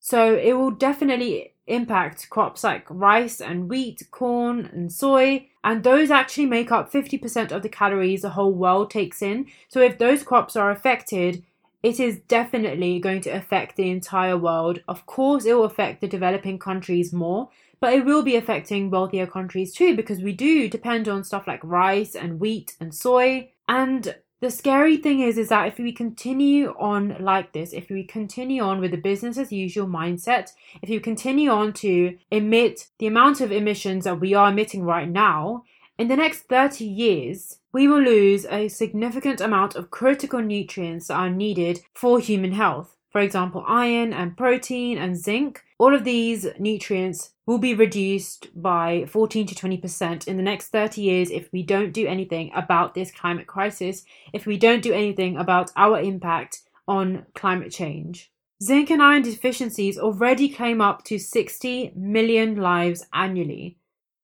So 0.00 0.34
it 0.34 0.54
will 0.54 0.70
definitely 0.70 1.52
impact 1.66 2.30
crops 2.30 2.64
like 2.64 2.86
rice 2.88 3.42
and 3.42 3.68
wheat, 3.68 4.02
corn 4.10 4.70
and 4.72 4.90
soy, 4.90 5.48
and 5.62 5.82
those 5.82 6.10
actually 6.10 6.46
make 6.46 6.72
up 6.72 6.90
50% 6.90 7.52
of 7.52 7.62
the 7.62 7.68
calories 7.68 8.22
the 8.22 8.30
whole 8.30 8.52
world 8.52 8.90
takes 8.90 9.20
in. 9.20 9.48
So 9.68 9.80
if 9.80 9.98
those 9.98 10.22
crops 10.22 10.56
are 10.56 10.70
affected, 10.70 11.44
it 11.82 12.00
is 12.00 12.20
definitely 12.20 13.00
going 13.00 13.20
to 13.20 13.30
affect 13.30 13.76
the 13.76 13.90
entire 13.90 14.38
world. 14.38 14.80
Of 14.88 15.04
course, 15.04 15.44
it 15.44 15.52
will 15.52 15.64
affect 15.64 16.00
the 16.00 16.08
developing 16.08 16.58
countries 16.58 17.12
more, 17.12 17.50
but 17.80 17.92
it 17.92 18.04
will 18.04 18.22
be 18.22 18.36
affecting 18.36 18.90
wealthier 18.90 19.26
countries 19.26 19.74
too 19.74 19.96
because 19.96 20.20
we 20.20 20.32
do 20.32 20.68
depend 20.68 21.08
on 21.08 21.24
stuff 21.24 21.46
like 21.46 21.62
rice 21.62 22.14
and 22.14 22.40
wheat 22.40 22.76
and 22.80 22.94
soy. 22.94 23.50
And 23.68 24.14
the 24.44 24.50
scary 24.50 24.98
thing 24.98 25.20
is 25.20 25.38
is 25.38 25.48
that 25.48 25.68
if 25.68 25.78
we 25.78 25.90
continue 25.90 26.74
on 26.78 27.16
like 27.18 27.54
this 27.54 27.72
if 27.72 27.88
we 27.88 28.04
continue 28.04 28.62
on 28.62 28.78
with 28.78 28.90
the 28.90 28.96
business 28.98 29.38
as 29.38 29.50
usual 29.50 29.86
mindset 29.86 30.52
if 30.82 30.90
you 30.90 31.00
continue 31.00 31.48
on 31.48 31.72
to 31.72 32.14
emit 32.30 32.88
the 32.98 33.06
amount 33.06 33.40
of 33.40 33.50
emissions 33.50 34.04
that 34.04 34.20
we 34.20 34.34
are 34.34 34.50
emitting 34.50 34.82
right 34.84 35.08
now 35.08 35.64
in 35.96 36.08
the 36.08 36.16
next 36.16 36.40
30 36.42 36.84
years 36.84 37.58
we 37.72 37.88
will 37.88 38.02
lose 38.02 38.44
a 38.50 38.68
significant 38.68 39.40
amount 39.40 39.76
of 39.76 39.90
critical 39.90 40.40
nutrients 40.40 41.06
that 41.08 41.14
are 41.16 41.30
needed 41.30 41.80
for 41.94 42.20
human 42.20 42.52
health 42.52 42.98
for 43.14 43.22
example 43.22 43.64
iron 43.66 44.12
and 44.12 44.36
protein 44.36 44.98
and 44.98 45.16
zinc 45.16 45.62
all 45.78 45.94
of 45.94 46.04
these 46.04 46.46
nutrients 46.58 47.30
will 47.46 47.58
be 47.58 47.74
reduced 47.74 48.48
by 48.60 49.04
14 49.06 49.46
to 49.46 49.54
20% 49.54 50.26
in 50.26 50.36
the 50.36 50.42
next 50.42 50.68
30 50.68 51.02
years 51.02 51.30
if 51.30 51.52
we 51.52 51.62
don't 51.62 51.92
do 51.92 52.06
anything 52.06 52.50
about 52.54 52.94
this 52.94 53.10
climate 53.10 53.46
crisis, 53.46 54.04
if 54.32 54.46
we 54.46 54.56
don't 54.56 54.82
do 54.82 54.92
anything 54.92 55.36
about 55.36 55.70
our 55.76 56.00
impact 56.00 56.62
on 56.88 57.26
climate 57.34 57.70
change. 57.70 58.30
Zinc 58.62 58.90
and 58.90 59.02
iron 59.02 59.22
deficiencies 59.22 59.98
already 59.98 60.48
claim 60.48 60.80
up 60.80 61.04
to 61.04 61.18
60 61.18 61.92
million 61.94 62.56
lives 62.56 63.04
annually. 63.12 63.76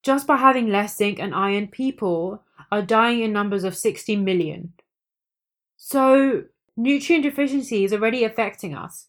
Just 0.03 0.25
by 0.25 0.37
having 0.37 0.69
less 0.69 0.97
zinc 0.97 1.19
and 1.19 1.35
iron, 1.35 1.67
people 1.67 2.43
are 2.71 2.81
dying 2.81 3.21
in 3.21 3.33
numbers 3.33 3.63
of 3.63 3.77
60 3.77 4.15
million. 4.15 4.73
So, 5.77 6.45
nutrient 6.81 7.23
deficiency 7.23 7.83
is 7.83 7.93
already 7.93 8.23
affecting 8.23 8.73
us. 8.73 9.07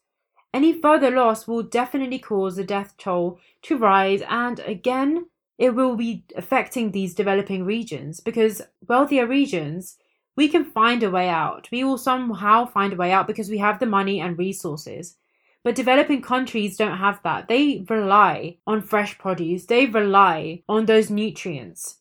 Any 0.55 0.81
further 0.81 1.11
loss 1.11 1.49
will 1.49 1.63
definitely 1.63 2.19
cause 2.19 2.57
the 2.57 2.65
death 2.65 2.95
toll 2.99 3.39
to 3.63 3.79
rise, 3.79 4.23
and 4.29 4.61
again, 4.61 5.27
it 5.59 5.75
will 5.75 5.97
be 5.97 6.25
affecting 6.37 6.91
these 6.91 7.15
developing 7.15 7.65
regions 7.65 8.21
because 8.21 8.61
wealthier 8.87 9.27
regions, 9.27 9.97
we 10.37 10.49
can 10.49 10.65
find 10.65 11.03
a 11.03 11.11
way 11.11 11.29
out. 11.29 11.69
We 11.73 11.85
will 11.85 11.99
somehow 11.99 12.67
find 12.67 12.93
a 12.93 12.97
way 12.97 13.13
out 13.13 13.27
because 13.27 13.49
we 13.49 13.59
have 13.59 13.79
the 13.79 13.87
money 13.87 14.21
and 14.21 14.39
resources. 14.39 15.17
But 15.65 15.75
developing 15.75 16.21
countries 16.21 16.77
don't 16.77 16.99
have 16.99 17.21
that. 17.23 17.49
They 17.49 17.85
rely 17.89 18.59
on 18.67 18.83
fresh 18.83 19.17
produce, 19.19 19.67
they 19.67 19.87
rely 19.87 20.63
on 20.69 20.87
those 20.87 21.11
nutrients 21.11 21.99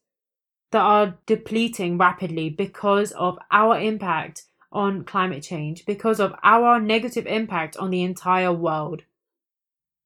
that 0.71 0.81
are 0.81 1.17
depleting 1.25 1.97
rapidly 1.97 2.49
because 2.49 3.11
of 3.11 3.37
our 3.51 3.79
impact 3.79 4.43
on 4.71 5.03
climate 5.03 5.43
change 5.43 5.85
because 5.85 6.19
of 6.19 6.33
our 6.43 6.79
negative 6.79 7.25
impact 7.27 7.77
on 7.77 7.89
the 7.89 8.03
entire 8.03 8.53
world. 8.53 9.03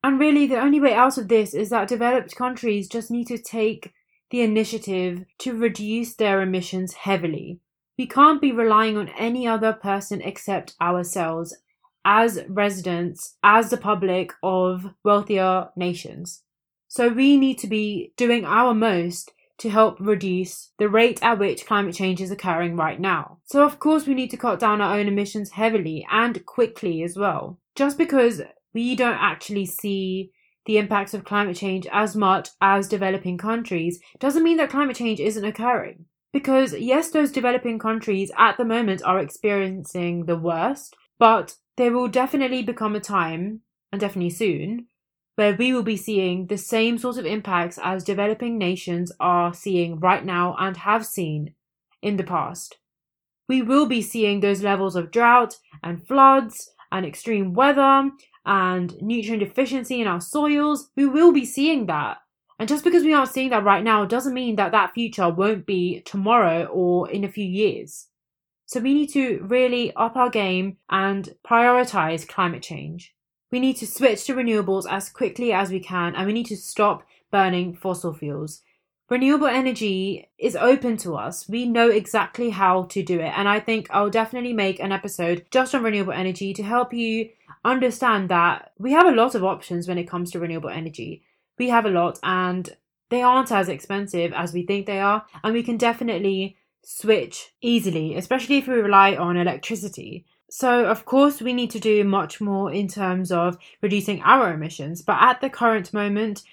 And 0.04 0.20
really, 0.20 0.46
the 0.48 0.60
only 0.60 0.80
way 0.80 0.94
out 0.94 1.18
of 1.18 1.28
this 1.28 1.54
is 1.54 1.70
that 1.70 1.88
developed 1.88 2.36
countries 2.36 2.88
just 2.88 3.10
need 3.10 3.28
to 3.28 3.38
take 3.38 3.94
the 4.30 4.42
initiative 4.42 5.26
to 5.40 5.54
reduce 5.54 6.16
their 6.16 6.42
emissions 6.42 6.94
heavily. 6.94 7.60
We 7.98 8.08
can't 8.08 8.42
be 8.42 8.52
relying 8.52 8.98
on 8.98 9.10
any 9.18 9.48
other 9.48 9.74
person 9.74 10.22
except 10.22 10.76
ourselves 10.82 11.56
as 12.04 12.44
residents, 12.48 13.38
as 13.44 13.70
the 13.72 13.78
public 13.78 14.32
of 14.44 14.94
wealthier 15.04 15.70
nations. 15.76 16.44
So 16.88 17.10
we 17.10 17.36
need 17.36 17.58
to 17.60 17.68
be 17.68 18.14
doing 18.16 18.46
our 18.46 18.74
most 18.74 19.32
to 19.58 19.70
help 19.70 19.98
reduce 20.00 20.72
the 20.78 20.90
rate 20.90 21.24
at 21.24 21.40
which 21.40 21.66
climate 21.66 21.96
change 21.96 22.22
is 22.22 22.32
occurring 22.32 22.76
right 22.76 23.00
now. 23.00 23.40
So, 23.46 23.64
of 23.64 23.80
course, 23.80 24.06
we 24.06 24.14
need 24.14 24.32
to 24.32 24.38
cut 24.38 24.60
down 24.60 24.82
our 24.82 24.98
own 24.98 25.08
emissions 25.08 25.52
heavily 25.52 26.06
and 26.12 26.46
quickly 26.46 27.04
as 27.04 27.18
well. 27.18 27.60
Just 27.76 27.98
because 27.98 28.42
we 28.74 28.96
don't 28.96 29.18
actually 29.20 29.66
see 29.66 30.32
the 30.66 30.78
impacts 30.78 31.14
of 31.14 31.24
climate 31.24 31.56
change 31.56 31.88
as 31.92 32.16
much 32.16 32.50
as 32.60 32.88
developing 32.88 33.38
countries 33.38 34.00
doesn't 34.20 34.44
mean 34.44 34.58
that 34.58 34.70
climate 34.70 34.96
change 34.96 35.20
isn't 35.20 35.46
occurring. 35.46 36.06
Because, 36.34 36.74
yes, 36.74 37.12
those 37.12 37.32
developing 37.32 37.80
countries 37.80 38.32
at 38.38 38.58
the 38.58 38.66
moment 38.66 39.02
are 39.06 39.20
experiencing 39.20 40.26
the 40.26 40.38
worst, 40.38 40.96
but 41.18 41.56
there 41.78 41.94
will 41.94 42.10
definitely 42.10 42.62
become 42.62 42.96
a 42.96 43.00
time, 43.00 43.62
and 43.92 44.02
definitely 44.02 44.32
soon, 44.32 44.88
where 45.36 45.56
we 45.56 45.74
will 45.74 45.84
be 45.84 45.98
seeing 45.98 46.48
the 46.48 46.58
same 46.58 46.98
sort 46.98 47.18
of 47.18 47.26
impacts 47.26 47.78
as 47.84 48.04
developing 48.04 48.58
nations 48.58 49.12
are 49.20 49.54
seeing 49.54 50.00
right 50.00 50.24
now 50.24 50.56
and 50.60 50.78
have 50.78 51.06
seen 51.06 51.54
in 52.02 52.18
the 52.18 52.24
past. 52.24 52.78
We 53.48 53.62
will 53.62 53.86
be 53.86 54.02
seeing 54.02 54.40
those 54.40 54.64
levels 54.64 54.96
of 54.96 55.12
drought 55.12 55.58
and 55.84 56.06
floods 56.08 56.72
and 56.92 57.06
extreme 57.06 57.54
weather 57.54 58.10
and 58.46 59.02
nutrient 59.02 59.42
deficiency 59.42 60.02
in 60.02 60.08
our 60.08 60.22
soils. 60.22 60.90
We 60.96 61.06
will 61.06 61.32
be 61.32 61.46
seeing 61.46 61.86
that. 61.88 62.18
And 62.58 62.70
just 62.70 62.84
because 62.84 63.04
we 63.04 63.14
aren't 63.14 63.32
seeing 63.32 63.50
that 63.50 63.64
right 63.64 63.84
now 63.84 64.06
doesn't 64.06 64.34
mean 64.34 64.56
that 64.56 64.72
that 64.72 64.94
future 64.94 65.30
won't 65.30 65.66
be 65.66 66.02
tomorrow 66.06 66.66
or 66.66 67.10
in 67.10 67.24
a 67.24 67.32
few 67.32 67.46
years. 67.46 68.08
So 68.66 68.80
we 68.80 68.94
need 68.94 69.10
to 69.10 69.44
really 69.44 69.94
up 69.96 70.16
our 70.16 70.30
game 70.30 70.78
and 70.90 71.30
prioritize 71.46 72.28
climate 72.28 72.64
change. 72.64 73.15
We 73.56 73.62
need 73.62 73.78
to 73.78 73.88
switch 73.88 74.26
to 74.26 74.34
renewables 74.34 74.86
as 74.86 75.08
quickly 75.08 75.54
as 75.54 75.72
we 75.72 75.80
can 75.80 76.14
and 76.14 76.28
we 76.28 76.34
need 76.34 76.48
to 76.48 76.58
stop 76.58 77.08
burning 77.32 77.74
fossil 77.74 78.14
fuels. 78.14 78.62
Renewable 79.10 79.48
energy 79.48 80.30
is 80.38 80.58
open 80.58 80.98
to 80.98 81.16
us. 81.16 81.48
We 81.48 81.66
know 81.66 81.90
exactly 81.90 82.50
how 82.50 82.84
to 82.88 83.02
do 83.02 83.22
it. 83.22 83.32
And 83.34 83.48
I 83.48 83.62
think 83.62 83.88
I'll 83.92 84.10
definitely 84.10 84.52
make 84.52 84.82
an 84.82 84.92
episode 84.92 85.46
just 85.52 85.74
on 85.74 85.84
renewable 85.84 86.12
energy 86.12 86.54
to 86.54 86.64
help 86.64 86.92
you 86.92 87.30
understand 87.64 88.28
that 88.28 88.74
we 88.78 88.92
have 88.92 89.08
a 89.08 89.16
lot 89.16 89.36
of 89.36 89.46
options 89.46 89.88
when 89.88 89.98
it 89.98 90.10
comes 90.10 90.32
to 90.32 90.40
renewable 90.42 90.68
energy. 90.68 91.24
We 91.58 91.70
have 91.70 91.86
a 91.86 91.90
lot 91.90 92.20
and 92.24 92.76
they 93.10 93.22
aren't 93.22 93.54
as 93.54 93.70
expensive 93.70 94.34
as 94.34 94.52
we 94.52 94.66
think 94.66 94.86
they 94.86 95.00
are. 95.00 95.26
And 95.46 95.54
we 95.54 95.64
can 95.64 95.78
definitely 95.78 96.58
switch 96.84 97.54
easily, 97.62 98.18
especially 98.18 98.58
if 98.58 98.68
we 98.68 98.74
rely 98.74 99.16
on 99.16 99.38
electricity. 99.38 100.26
So, 100.50 100.86
of 100.86 101.06
course, 101.06 101.42
we 101.42 101.54
need 101.54 101.72
to 101.72 101.80
do 101.80 102.04
much 102.04 102.40
more 102.40 102.72
in 102.72 102.88
terms 102.88 103.32
of 103.32 103.58
reducing 103.82 104.22
our 104.22 104.54
emissions. 104.54 105.02
But 105.02 105.22
at 105.22 105.42
the 105.42 105.50
current 105.50 105.94
moment, 105.94 106.44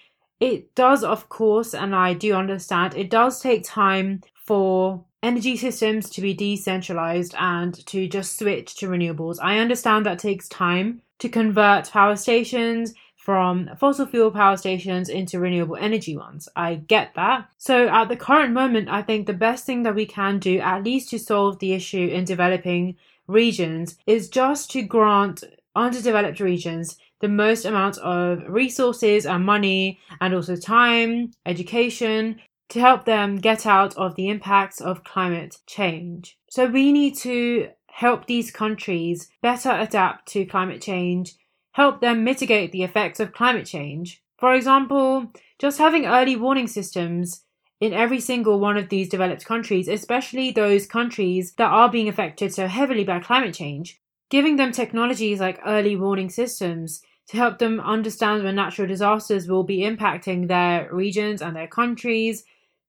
it 0.40 0.74
does, 0.74 1.04
of 1.04 1.28
course, 1.28 1.74
and 1.74 1.94
I 1.94 2.14
do 2.14 2.34
understand, 2.34 2.94
it 2.96 3.10
does 3.10 3.40
take 3.40 3.64
time 3.64 4.22
for 4.34 5.04
energy 5.22 5.56
systems 5.56 6.10
to 6.10 6.20
be 6.20 6.34
decentralized 6.34 7.34
and 7.38 7.74
to 7.86 8.08
just 8.08 8.38
switch 8.38 8.74
to 8.76 8.88
renewables. 8.88 9.38
I 9.40 9.58
understand 9.58 10.04
that 10.04 10.18
takes 10.18 10.48
time 10.48 11.02
to 11.20 11.28
convert 11.28 11.90
power 11.92 12.16
stations 12.16 12.94
from 13.16 13.70
fossil 13.78 14.04
fuel 14.04 14.32
power 14.32 14.56
stations 14.56 15.08
into 15.08 15.38
renewable 15.38 15.76
energy 15.76 16.16
ones. 16.16 16.48
I 16.56 16.74
get 16.74 17.14
that. 17.14 17.46
So, 17.56 17.86
at 17.86 18.08
the 18.08 18.16
current 18.16 18.52
moment, 18.52 18.88
I 18.88 19.02
think 19.02 19.28
the 19.28 19.32
best 19.32 19.64
thing 19.64 19.84
that 19.84 19.94
we 19.94 20.06
can 20.06 20.40
do, 20.40 20.58
at 20.58 20.82
least 20.82 21.10
to 21.10 21.20
solve 21.20 21.60
the 21.60 21.72
issue 21.72 22.08
in 22.08 22.24
developing 22.24 22.96
regions, 23.26 23.96
is 24.06 24.28
just 24.28 24.70
to 24.72 24.82
grant 24.82 25.44
underdeveloped 25.74 26.40
regions 26.40 26.96
the 27.20 27.28
most 27.28 27.64
amount 27.64 27.98
of 27.98 28.42
resources 28.48 29.24
and 29.24 29.46
money 29.46 29.98
and 30.20 30.34
also 30.34 30.56
time, 30.56 31.30
education 31.46 32.40
to 32.68 32.80
help 32.80 33.04
them 33.04 33.36
get 33.36 33.66
out 33.66 33.96
of 33.96 34.14
the 34.16 34.28
impacts 34.28 34.80
of 34.80 35.04
climate 35.04 35.56
change. 35.66 36.36
So 36.50 36.66
we 36.66 36.92
need 36.92 37.16
to 37.18 37.68
help 37.90 38.26
these 38.26 38.50
countries 38.50 39.28
better 39.42 39.70
adapt 39.70 40.26
to 40.28 40.46
climate 40.46 40.80
change, 40.80 41.34
help 41.72 42.00
them 42.00 42.24
mitigate 42.24 42.72
the 42.72 42.82
effects 42.82 43.20
of 43.20 43.32
climate 43.32 43.66
change. 43.66 44.22
For 44.38 44.54
example, 44.54 45.32
just 45.58 45.78
having 45.78 46.06
early 46.06 46.34
warning 46.34 46.66
systems 46.66 47.44
in 47.82 47.92
every 47.92 48.20
single 48.20 48.60
one 48.60 48.76
of 48.76 48.90
these 48.90 49.08
developed 49.08 49.44
countries, 49.44 49.88
especially 49.88 50.52
those 50.52 50.86
countries 50.86 51.52
that 51.54 51.66
are 51.66 51.90
being 51.90 52.08
affected 52.08 52.54
so 52.54 52.68
heavily 52.68 53.02
by 53.02 53.18
climate 53.18 53.52
change, 53.52 54.00
giving 54.30 54.54
them 54.54 54.70
technologies 54.70 55.40
like 55.40 55.58
early 55.66 55.96
warning 55.96 56.30
systems 56.30 57.02
to 57.26 57.36
help 57.36 57.58
them 57.58 57.80
understand 57.80 58.44
when 58.44 58.54
natural 58.54 58.86
disasters 58.86 59.48
will 59.48 59.64
be 59.64 59.78
impacting 59.80 60.46
their 60.46 60.88
regions 60.94 61.42
and 61.42 61.56
their 61.56 61.66
countries 61.66 62.44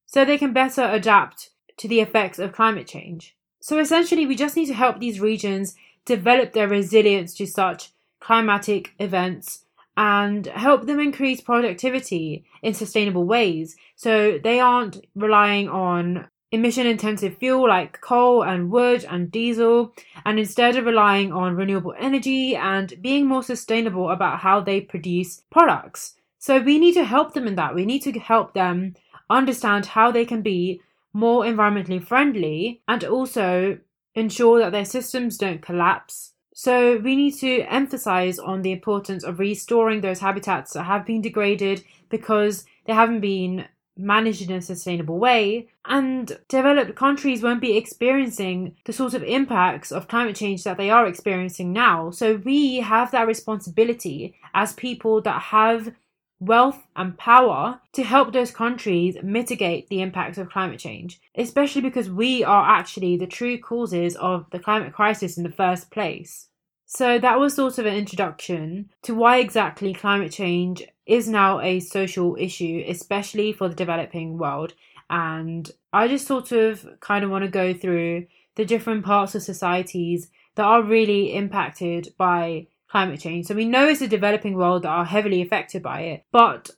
so 0.06 0.24
they 0.24 0.38
can 0.38 0.54
better 0.54 0.84
adapt 0.84 1.50
to 1.76 1.88
the 1.88 2.00
effects 2.00 2.38
of 2.38 2.52
climate 2.52 2.86
change. 2.86 3.36
So 3.62 3.80
essentially, 3.80 4.28
we 4.28 4.36
just 4.36 4.56
need 4.56 4.68
to 4.68 4.76
help 4.76 5.00
these 5.00 5.20
regions 5.20 5.74
develop 6.06 6.54
their 6.54 6.68
resilience 6.68 7.34
to 7.38 7.48
such 7.48 7.90
climatic 8.20 8.94
events 9.00 9.66
and 9.96 10.48
help 10.48 10.86
them 10.86 11.00
increase 11.00 11.42
productivity 11.42 12.44
in 12.62 12.74
sustainable 12.74 13.26
ways 13.26 13.76
so 13.96 14.40
they 14.44 14.60
aren't 14.60 15.06
relying 15.16 15.70
on 15.70 16.28
emission 16.54 16.86
intensive 16.86 17.36
fuel 17.40 17.68
like 17.68 18.00
coal 18.02 18.44
and 18.44 18.70
wood 18.70 19.04
and 19.10 19.32
diesel, 19.32 19.92
and 20.24 20.38
instead 20.38 20.76
of 20.76 20.86
relying 20.86 21.34
on 21.34 21.56
renewable 21.56 21.96
energy 22.00 22.56
and 22.56 22.94
being 23.02 23.26
more 23.26 23.42
sustainable 23.42 24.12
about 24.12 24.40
how 24.40 24.60
they 24.62 24.80
produce 24.80 25.42
products. 25.50 26.16
So 26.38 26.60
we 26.60 26.78
need 26.78 26.94
to 26.94 27.06
help 27.06 27.34
them 27.34 27.48
in 27.48 27.56
that. 27.56 27.74
We 27.74 27.86
need 27.86 28.04
to 28.04 28.12
help 28.20 28.54
them 28.54 28.94
understand 29.32 29.88
how 29.88 30.12
they 30.12 30.26
can 30.26 30.44
be 30.44 30.80
more 31.12 31.44
environmentally 31.44 32.06
friendly 32.06 32.82
and 32.88 33.04
also 33.04 33.80
ensure 34.14 34.60
that 34.60 34.72
their 34.72 34.86
systems 34.86 35.38
don't 35.40 35.62
collapse. 35.62 36.33
So 36.54 36.98
we 36.98 37.16
need 37.16 37.32
to 37.40 37.62
emphasize 37.62 38.40
on 38.40 38.62
the 38.62 38.72
importance 38.72 39.24
of 39.24 39.40
restoring 39.40 40.02
those 40.02 40.20
habitats 40.20 40.74
that 40.74 40.84
have 40.84 41.06
been 41.06 41.22
degraded 41.22 41.84
because 42.10 42.66
they 42.86 42.94
haven't 42.94 43.22
been 43.22 43.66
managed 43.96 44.50
in 44.50 44.56
a 44.56 44.62
sustainable 44.62 45.20
way, 45.20 45.68
and 45.86 46.40
developed 46.48 46.96
countries 46.96 47.44
won't 47.44 47.62
be 47.62 47.78
experiencing 47.78 48.76
the 48.86 48.94
sort 48.94 49.14
of 49.14 49.24
impacts 49.24 49.92
of 49.92 50.08
climate 50.08 50.36
change 50.36 50.64
that 50.64 50.78
they 50.78 50.90
are 50.90 51.06
experiencing 51.06 51.72
now. 51.72 52.10
So 52.10 52.36
we 52.38 52.78
have 52.78 53.12
that 53.12 53.28
responsibility 53.28 54.34
as 54.56 54.74
people 54.74 55.22
that 55.22 55.40
have 55.42 55.92
wealth 56.40 56.84
and 56.96 57.18
power 57.18 57.80
to 57.94 58.04
help 58.04 58.34
those 58.34 58.52
countries 58.52 59.18
mitigate 59.24 59.88
the 59.88 60.02
impacts 60.02 60.38
of 60.38 60.50
climate 60.50 60.80
change, 60.80 61.22
especially 61.36 61.82
because 61.82 62.10
we 62.10 62.44
are 62.44 62.68
actually 62.68 63.18
the 63.18 63.28
true 63.28 63.58
causes 63.58 64.16
of 64.18 64.46
the 64.52 64.60
climate 64.60 64.94
crisis 64.94 65.38
in 65.38 65.44
the 65.44 65.52
first 65.52 65.90
place. 65.90 66.48
So 66.86 67.18
that 67.18 67.40
was 67.40 67.56
sort 67.56 67.78
of 67.80 67.86
an 67.86 67.96
introduction 67.96 68.92
to 69.04 69.16
why 69.16 69.38
exactly 69.38 69.94
climate 69.94 70.32
change 70.32 70.84
is 71.06 71.28
now 71.28 71.60
a 71.60 71.80
social 71.80 72.36
issue, 72.40 72.84
especially 72.88 73.52
for 73.52 73.68
the 73.68 73.76
developing 73.76 74.38
world. 74.38 74.74
And 75.10 75.70
I 75.92 76.08
just 76.08 76.28
sort 76.28 76.52
of 76.52 76.88
kind 77.00 77.24
of 77.24 77.32
want 77.32 77.46
to 77.46 77.50
go 77.50 77.74
through 77.74 78.28
the 78.56 78.66
different 78.66 79.04
parts 79.06 79.34
of 79.34 79.42
societies 79.42 80.30
that 80.56 80.66
are 80.66 80.84
really 80.84 81.34
impacted 81.36 82.14
by 82.18 82.68
climate 82.94 83.20
change. 83.20 83.48
So 83.48 83.56
we 83.56 83.66
know 83.66 83.88
it's 83.88 84.02
a 84.02 84.08
developing 84.08 84.54
world 84.54 84.84
that 84.84 84.90
are 84.90 85.04
heavily 85.04 85.42
affected 85.42 85.82
by 85.82 86.02
it, 86.02 86.26
but 86.32 86.70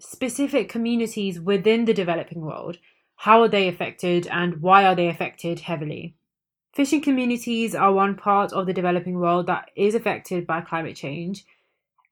specific 0.00 0.70
communities 0.70 1.38
within 1.38 1.84
the 1.84 1.92
developing 1.92 2.40
world, 2.40 2.78
how 3.16 3.42
are 3.42 3.48
they 3.48 3.68
affected 3.68 4.26
and 4.28 4.62
why 4.62 4.86
are 4.86 4.94
they 4.94 5.08
affected 5.08 5.60
heavily? 5.60 6.14
Fishing 6.74 7.02
communities 7.02 7.74
are 7.74 7.92
one 7.92 8.16
part 8.16 8.50
of 8.54 8.64
the 8.64 8.72
developing 8.72 9.18
world 9.18 9.46
that 9.48 9.70
is 9.76 9.94
affected 9.94 10.46
by 10.46 10.62
climate 10.62 10.96
change. 10.96 11.44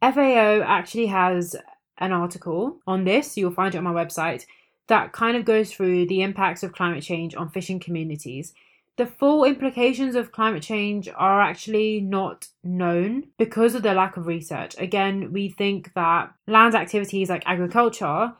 FAO 0.03 0.61
actually 0.61 1.07
has 1.07 1.57
an 1.97 2.13
article 2.13 2.81
on 2.87 3.05
this, 3.05 3.39
you'll 3.39 3.51
find 3.51 3.75
it 3.75 3.79
on 3.79 3.85
my 3.85 4.05
website, 4.05 4.45
that 4.89 5.13
kind 5.13 5.35
of 5.35 5.47
goes 5.47 5.73
through 5.73 6.07
the 6.07 6.21
impacts 6.21 6.63
of 6.63 6.75
climate 6.75 7.03
change 7.03 7.35
on 7.35 7.49
fishing 7.49 7.81
communities. 7.81 8.53
The 8.97 9.07
full 9.07 9.45
implications 9.45 10.15
of 10.15 10.33
climate 10.33 10.63
change 10.63 11.09
are 11.15 11.41
actually 11.41 12.01
not 12.01 12.49
known 12.65 13.25
because 13.37 13.75
of 13.75 13.83
the 13.83 13.93
lack 13.93 14.17
of 14.17 14.27
research. 14.27 14.75
Again, 14.79 15.33
we 15.33 15.51
think 15.51 15.93
that 15.95 16.33
land 16.47 16.75
activities 16.75 17.29
like 17.29 17.43
agriculture 17.45 18.33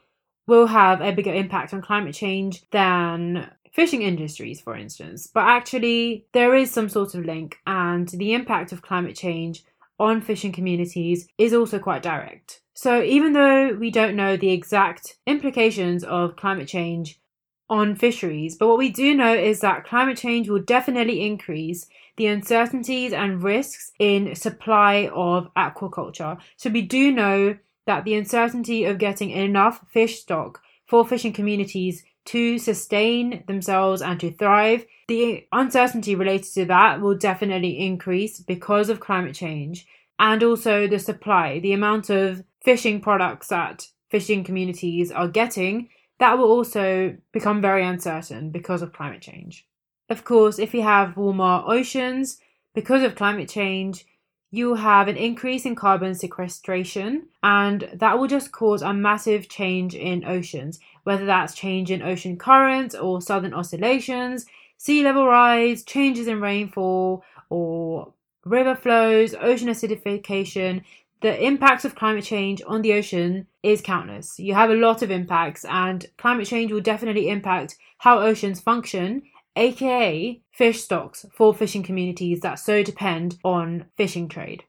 will 0.47 0.67
have 0.67 1.03
a 1.03 1.13
bigger 1.13 1.35
impact 1.35 1.75
on 1.75 1.83
climate 1.83 2.15
change 2.15 2.65
than 2.71 3.51
fishing 3.73 4.01
industries, 4.01 4.59
for 4.59 4.75
instance. 4.75 5.27
But 5.27 5.45
actually, 5.45 6.27
there 6.33 6.55
is 6.55 6.71
some 6.71 6.89
sort 6.89 7.15
of 7.15 7.27
link, 7.27 7.59
and 7.67 8.09
the 8.09 8.33
impact 8.33 8.73
of 8.73 8.81
climate 8.81 9.17
change 9.17 9.63
on 9.99 10.23
fishing 10.23 10.53
communities 10.53 11.29
is 11.37 11.53
also 11.53 11.79
quite 11.79 12.03
direct. 12.03 12.63
So, 12.73 13.03
even 13.03 13.35
though 13.35 13.75
we 13.75 13.91
don't 13.91 14.17
know 14.17 14.37
the 14.37 14.53
exact 14.53 15.17
implications 15.27 16.05
of 16.05 16.37
climate 16.37 16.69
change 16.69 17.21
on 17.69 17.97
fisheries, 17.97 18.57
but 18.57 18.69
what 18.69 18.79
we 18.79 18.91
do 18.91 19.15
know 19.15 19.35
is 19.35 19.61
that 19.61 19.85
climate 19.85 20.17
change 20.17 20.49
will 20.49 20.63
definitely 20.63 21.27
increase 21.27 21.87
the 22.17 22.27
uncertainties 22.27 23.13
and 23.13 23.43
risks 23.43 23.93
in 23.99 24.35
supply 24.35 25.11
of 25.13 25.53
aquaculture. 25.55 26.39
So, 26.57 26.71
we 26.71 26.83
do 26.83 27.11
know 27.11 27.57
that 27.87 28.05
the 28.05 28.15
uncertainty 28.15 28.85
of 28.85 28.99
getting 28.99 29.31
enough 29.31 29.85
fish 29.91 30.21
stock 30.21 30.61
for 30.87 31.07
fishing 31.07 31.33
communities 31.33 32.05
to 32.27 32.59
sustain 32.59 33.45
themselves 33.47 34.03
and 34.03 34.19
to 34.21 34.33
thrive. 34.33 34.85
The 35.09 35.47
uncertainty 35.53 36.15
related 36.15 36.53
to 36.55 36.65
that 36.67 37.01
will 37.01 37.17
definitely 37.17 37.79
increase 37.79 38.41
because 38.41 38.89
of 38.89 39.01
climate 39.01 39.35
change 39.35 39.87
and 40.19 40.43
also 40.43 40.87
the 40.87 40.99
supply, 40.99 41.61
the 41.61 41.73
amount 41.73 42.11
of 42.11 42.43
fishing 42.65 43.01
products 43.01 43.49
that 43.49 43.87
fishing 44.11 44.45
communities 44.45 45.13
are 45.13 45.29
getting, 45.29 45.89
that 46.19 46.39
will 46.39 46.51
also 46.51 47.17
become 47.33 47.61
very 47.61 47.85
uncertain 47.85 48.51
because 48.51 48.83
of 48.83 48.93
climate 48.93 49.23
change. 49.23 49.67
Of 50.09 50.25
course, 50.25 50.59
if 50.59 50.73
you 50.73 50.83
have 50.83 51.17
warmer 51.17 51.63
oceans 51.67 52.39
because 52.75 53.03
of 53.03 53.17
climate 53.17 53.49
change, 53.49 54.07
you 54.51 54.69
will 54.69 54.77
have 54.77 55.09
an 55.09 55.17
increase 55.17 55.67
in 55.67 55.75
carbon 55.75 56.15
sequestration, 56.15 57.27
and 57.43 57.91
that 57.93 58.19
will 58.19 58.29
just 58.29 58.53
cause 58.53 58.81
a 58.81 58.95
massive 58.95 59.49
change 59.49 59.95
in 59.95 60.25
oceans, 60.25 60.79
whether 61.03 61.27
that's 61.27 61.55
change 61.55 61.91
in 61.91 62.01
ocean 62.01 62.39
currents 62.39 62.95
or 62.95 63.21
southern 63.21 63.53
oscillations, 63.53 64.47
sea 64.79 65.03
level 65.03 65.27
rise, 65.27 65.83
changes 65.83 66.29
in 66.29 66.41
rainfall, 66.41 67.25
or 67.51 68.13
river 68.45 68.77
flows, 68.77 69.35
ocean 69.35 69.69
acidification. 69.69 70.83
The 71.21 71.43
impacts 71.45 71.85
of 71.85 71.95
climate 71.95 72.25
change 72.25 72.63
on 72.67 72.83
the 72.83 72.93
ocean 72.93 73.47
is 73.63 73.81
countless. 73.81 74.39
You 74.39 74.55
have 74.55 74.71
a 74.71 74.75
lot 74.75 75.03
of 75.03 75.11
impacts, 75.11 75.65
and 75.65 76.07
climate 76.19 76.47
change 76.47 76.71
will 76.71 76.81
definitely 76.81 77.29
impact 77.29 77.77
how 77.99 78.21
oceans 78.21 78.61
function 78.61 79.23
aka 79.57 80.41
fish 80.53 80.83
stocks 80.83 81.25
for 81.33 81.55
fishing 81.55 81.83
communities 81.83 82.41
that 82.41 82.57
so 82.57 82.83
depend 82.83 83.39
on 83.43 83.87
fishing 83.97 84.29
trade. 84.29 84.65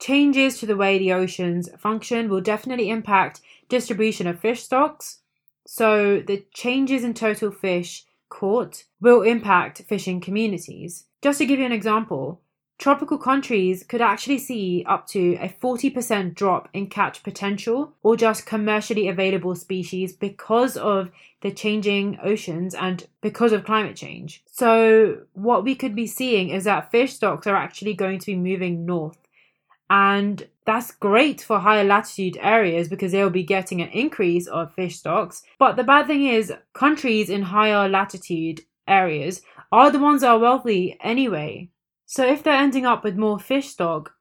Changes 0.00 0.58
to 0.58 0.66
the 0.66 0.76
way 0.76 0.98
the 0.98 1.12
oceans 1.12 1.68
function 1.78 2.28
will 2.28 2.40
definitely 2.40 2.90
impact 2.90 3.40
distribution 3.68 4.26
of 4.26 4.40
fish 4.40 4.62
stocks. 4.62 5.20
So 5.66 6.20
the 6.20 6.44
changes 6.52 7.04
in 7.04 7.14
total 7.14 7.50
fish 7.50 8.04
caught 8.28 8.84
will 9.00 9.22
impact 9.22 9.82
fishing 9.88 10.20
communities. 10.20 11.06
Just 11.22 11.38
to 11.38 11.46
give 11.46 11.60
you 11.60 11.64
an 11.64 11.72
example, 11.72 12.42
tropical 12.78 13.18
countries 13.18 13.84
could 13.84 14.00
actually 14.00 14.38
see 14.38 14.84
up 14.86 15.06
to 15.08 15.34
a 15.40 15.48
40% 15.48 16.34
drop 16.34 16.68
in 16.72 16.88
catch 16.88 17.22
potential 17.22 17.92
or 18.02 18.16
just 18.16 18.46
commercially 18.46 19.08
available 19.08 19.54
species 19.54 20.12
because 20.12 20.76
of 20.76 21.10
the 21.40 21.50
changing 21.50 22.18
oceans 22.22 22.74
and 22.74 23.06
because 23.20 23.52
of 23.52 23.64
climate 23.64 23.96
change. 23.96 24.42
So, 24.50 25.18
what 25.34 25.64
we 25.64 25.74
could 25.74 25.94
be 25.94 26.06
seeing 26.06 26.48
is 26.50 26.64
that 26.64 26.90
fish 26.90 27.14
stocks 27.14 27.46
are 27.46 27.56
actually 27.56 27.94
going 27.94 28.18
to 28.20 28.26
be 28.26 28.36
moving 28.36 28.84
north. 28.84 29.18
And 29.90 30.48
that's 30.64 30.92
great 30.92 31.42
for 31.42 31.58
higher 31.58 31.84
latitude 31.84 32.38
areas 32.40 32.88
because 32.88 33.12
they'll 33.12 33.30
be 33.30 33.42
getting 33.42 33.82
an 33.82 33.90
increase 33.90 34.46
of 34.46 34.74
fish 34.74 34.96
stocks. 34.96 35.42
But 35.58 35.76
the 35.76 35.84
bad 35.84 36.06
thing 36.06 36.24
is, 36.26 36.52
countries 36.72 37.28
in 37.28 37.42
higher 37.42 37.88
latitude 37.88 38.62
areas 38.88 39.42
are 39.70 39.90
the 39.90 39.98
ones 39.98 40.22
that 40.22 40.30
are 40.30 40.38
wealthy 40.38 40.96
anyway. 41.00 41.68
So 42.14 42.24
if 42.24 42.44
they're 42.44 42.54
ending 42.54 42.86
up 42.86 43.02
with 43.02 43.16
more 43.16 43.40
fish 43.40 43.70
stock, 43.70 44.14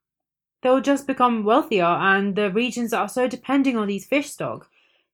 they'll 0.64 0.82
just 0.82 1.06
become 1.06 1.44
wealthier, 1.44 1.86
and 1.86 2.36
the 2.36 2.50
regions 2.50 2.90
that 2.90 2.98
are 2.98 3.08
so 3.08 3.28
depending 3.28 3.78
on 3.78 3.88
these 3.88 4.08
fish 4.08 4.32
stock, 4.32 4.68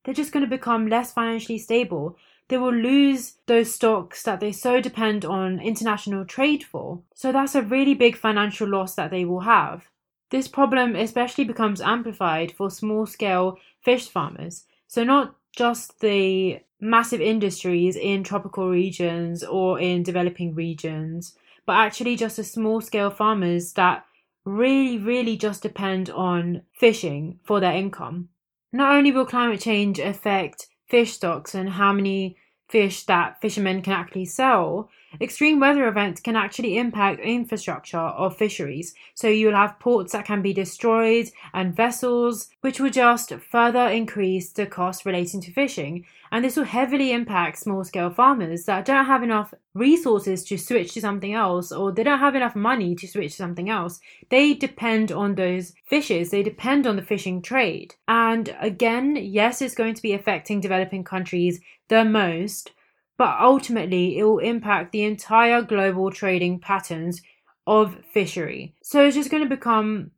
they're 0.06 0.14
just 0.14 0.32
going 0.32 0.46
to 0.46 0.50
become 0.50 0.88
less 0.88 1.12
financially 1.12 1.58
stable. 1.58 2.16
They 2.48 2.58
will 2.58 2.74
lose 2.74 3.34
those 3.48 3.76
stocks 3.76 4.24
that 4.24 4.40
they 4.40 4.54
so 4.54 4.80
depend 4.80 5.26
on 5.26 5.60
international 5.60 6.24
trade 6.24 6.64
for. 6.64 7.02
So 7.14 7.34
that's 7.34 7.54
a 7.54 7.62
really 7.62 7.96
big 7.96 8.16
financial 8.16 8.70
loss 8.70 8.96
that 8.96 9.12
they 9.12 9.26
will 9.26 9.42
have. 9.42 9.90
This 10.30 10.48
problem 10.48 10.96
especially 10.96 11.44
becomes 11.44 11.82
amplified 11.82 12.54
for 12.54 12.72
small 12.72 13.06
scale 13.06 13.60
fish 13.82 14.08
farmers. 14.08 14.64
So, 14.88 15.04
not 15.04 15.36
just 15.52 16.00
the 16.00 16.62
massive 16.80 17.20
industries 17.20 17.98
in 17.98 18.24
tropical 18.24 18.70
regions 18.70 19.44
or 19.44 19.82
in 19.82 20.02
developing 20.02 20.56
regions, 20.56 21.36
but 21.70 21.76
actually 21.76 22.16
just 22.16 22.38
the 22.38 22.44
small 22.44 22.82
scale 22.82 23.12
farmers 23.12 23.74
that 23.74 24.04
really, 24.44 24.98
really 24.98 25.38
just 25.38 25.62
depend 25.62 26.10
on 26.10 26.64
fishing 26.74 27.40
for 27.44 27.60
their 27.60 27.76
income. 27.76 28.28
Not 28.74 28.96
only 28.96 29.12
will 29.12 29.28
climate 29.28 29.62
change 29.62 30.00
affect 30.00 30.66
fish 30.88 31.14
stocks 31.14 31.54
and 31.54 31.70
how 31.70 31.94
many 31.94 32.38
fish 32.70 33.04
that 33.04 33.40
fishermen 33.40 33.84
can 33.84 33.94
actually 33.94 34.26
sell, 34.26 34.90
extreme 35.22 35.60
weather 35.60 35.88
events 35.88 36.22
can 36.22 36.36
actually 36.36 36.76
impact 36.76 37.20
infrastructure 37.20 38.00
of 38.00 38.36
fisheries. 38.36 38.96
So 39.14 39.28
you'll 39.28 39.54
have 39.54 39.80
ports 39.80 40.14
that 40.14 40.26
can 40.26 40.42
be 40.42 40.54
destroyed 40.54 41.30
and 41.54 41.76
vessels, 41.76 42.50
which 42.62 42.80
will 42.80 42.90
just 42.90 43.32
further 43.52 43.88
increase 43.90 44.52
the 44.52 44.66
cost 44.66 45.06
relating 45.06 45.40
to 45.42 45.52
fishing. 45.52 46.06
And 46.32 46.46
this 46.46 46.56
will 46.56 46.66
heavily 46.66 47.12
impact 47.12 47.58
small 47.58 47.84
scale 47.84 48.10
farmers 48.10 48.66
that 48.66 48.86
don't 48.86 49.06
have 49.06 49.24
enough 49.24 49.54
resources 49.74 50.44
to 50.46 50.58
switch 50.58 50.94
to 50.94 51.02
something 51.02 51.34
else 51.34 51.72
or 51.72 51.92
they 51.92 52.04
don't 52.04 52.20
have 52.20 52.36
enough 52.36 52.56
money 52.56 52.96
to 52.96 53.08
switch 53.08 53.32
to 53.32 53.38
something 53.38 53.70
else. 53.70 54.00
They 54.30 54.54
depend 54.54 55.12
on 55.12 55.36
those 55.36 55.74
fishes, 55.86 56.30
they 56.30 56.44
depend 56.44 56.86
on 56.86 56.96
the 56.96 57.02
fishing 57.02 57.42
trade. 57.42 57.96
And 58.08 58.56
again, 58.60 59.16
yes, 59.16 59.62
it's 59.62 59.76
going 59.76 59.96
to 59.96 60.02
be 60.02 60.14
affecting 60.14 60.62
developing 60.62 61.04
countries 61.04 61.60
the 61.88 62.06
most, 62.06 62.72
but 63.18 63.38
ultimately 63.40 64.18
it 64.18 64.24
will 64.24 64.40
impact 64.40 64.92
the 64.92 65.04
entire 65.04 65.62
global 65.62 66.12
trading 66.12 66.60
patterns 66.60 67.22
of 67.66 67.98
fishery. 68.14 68.76
So 68.84 69.06
it's 69.06 69.16
just 69.16 69.32
going 69.32 69.44
to 69.44 69.50
become 69.50 70.12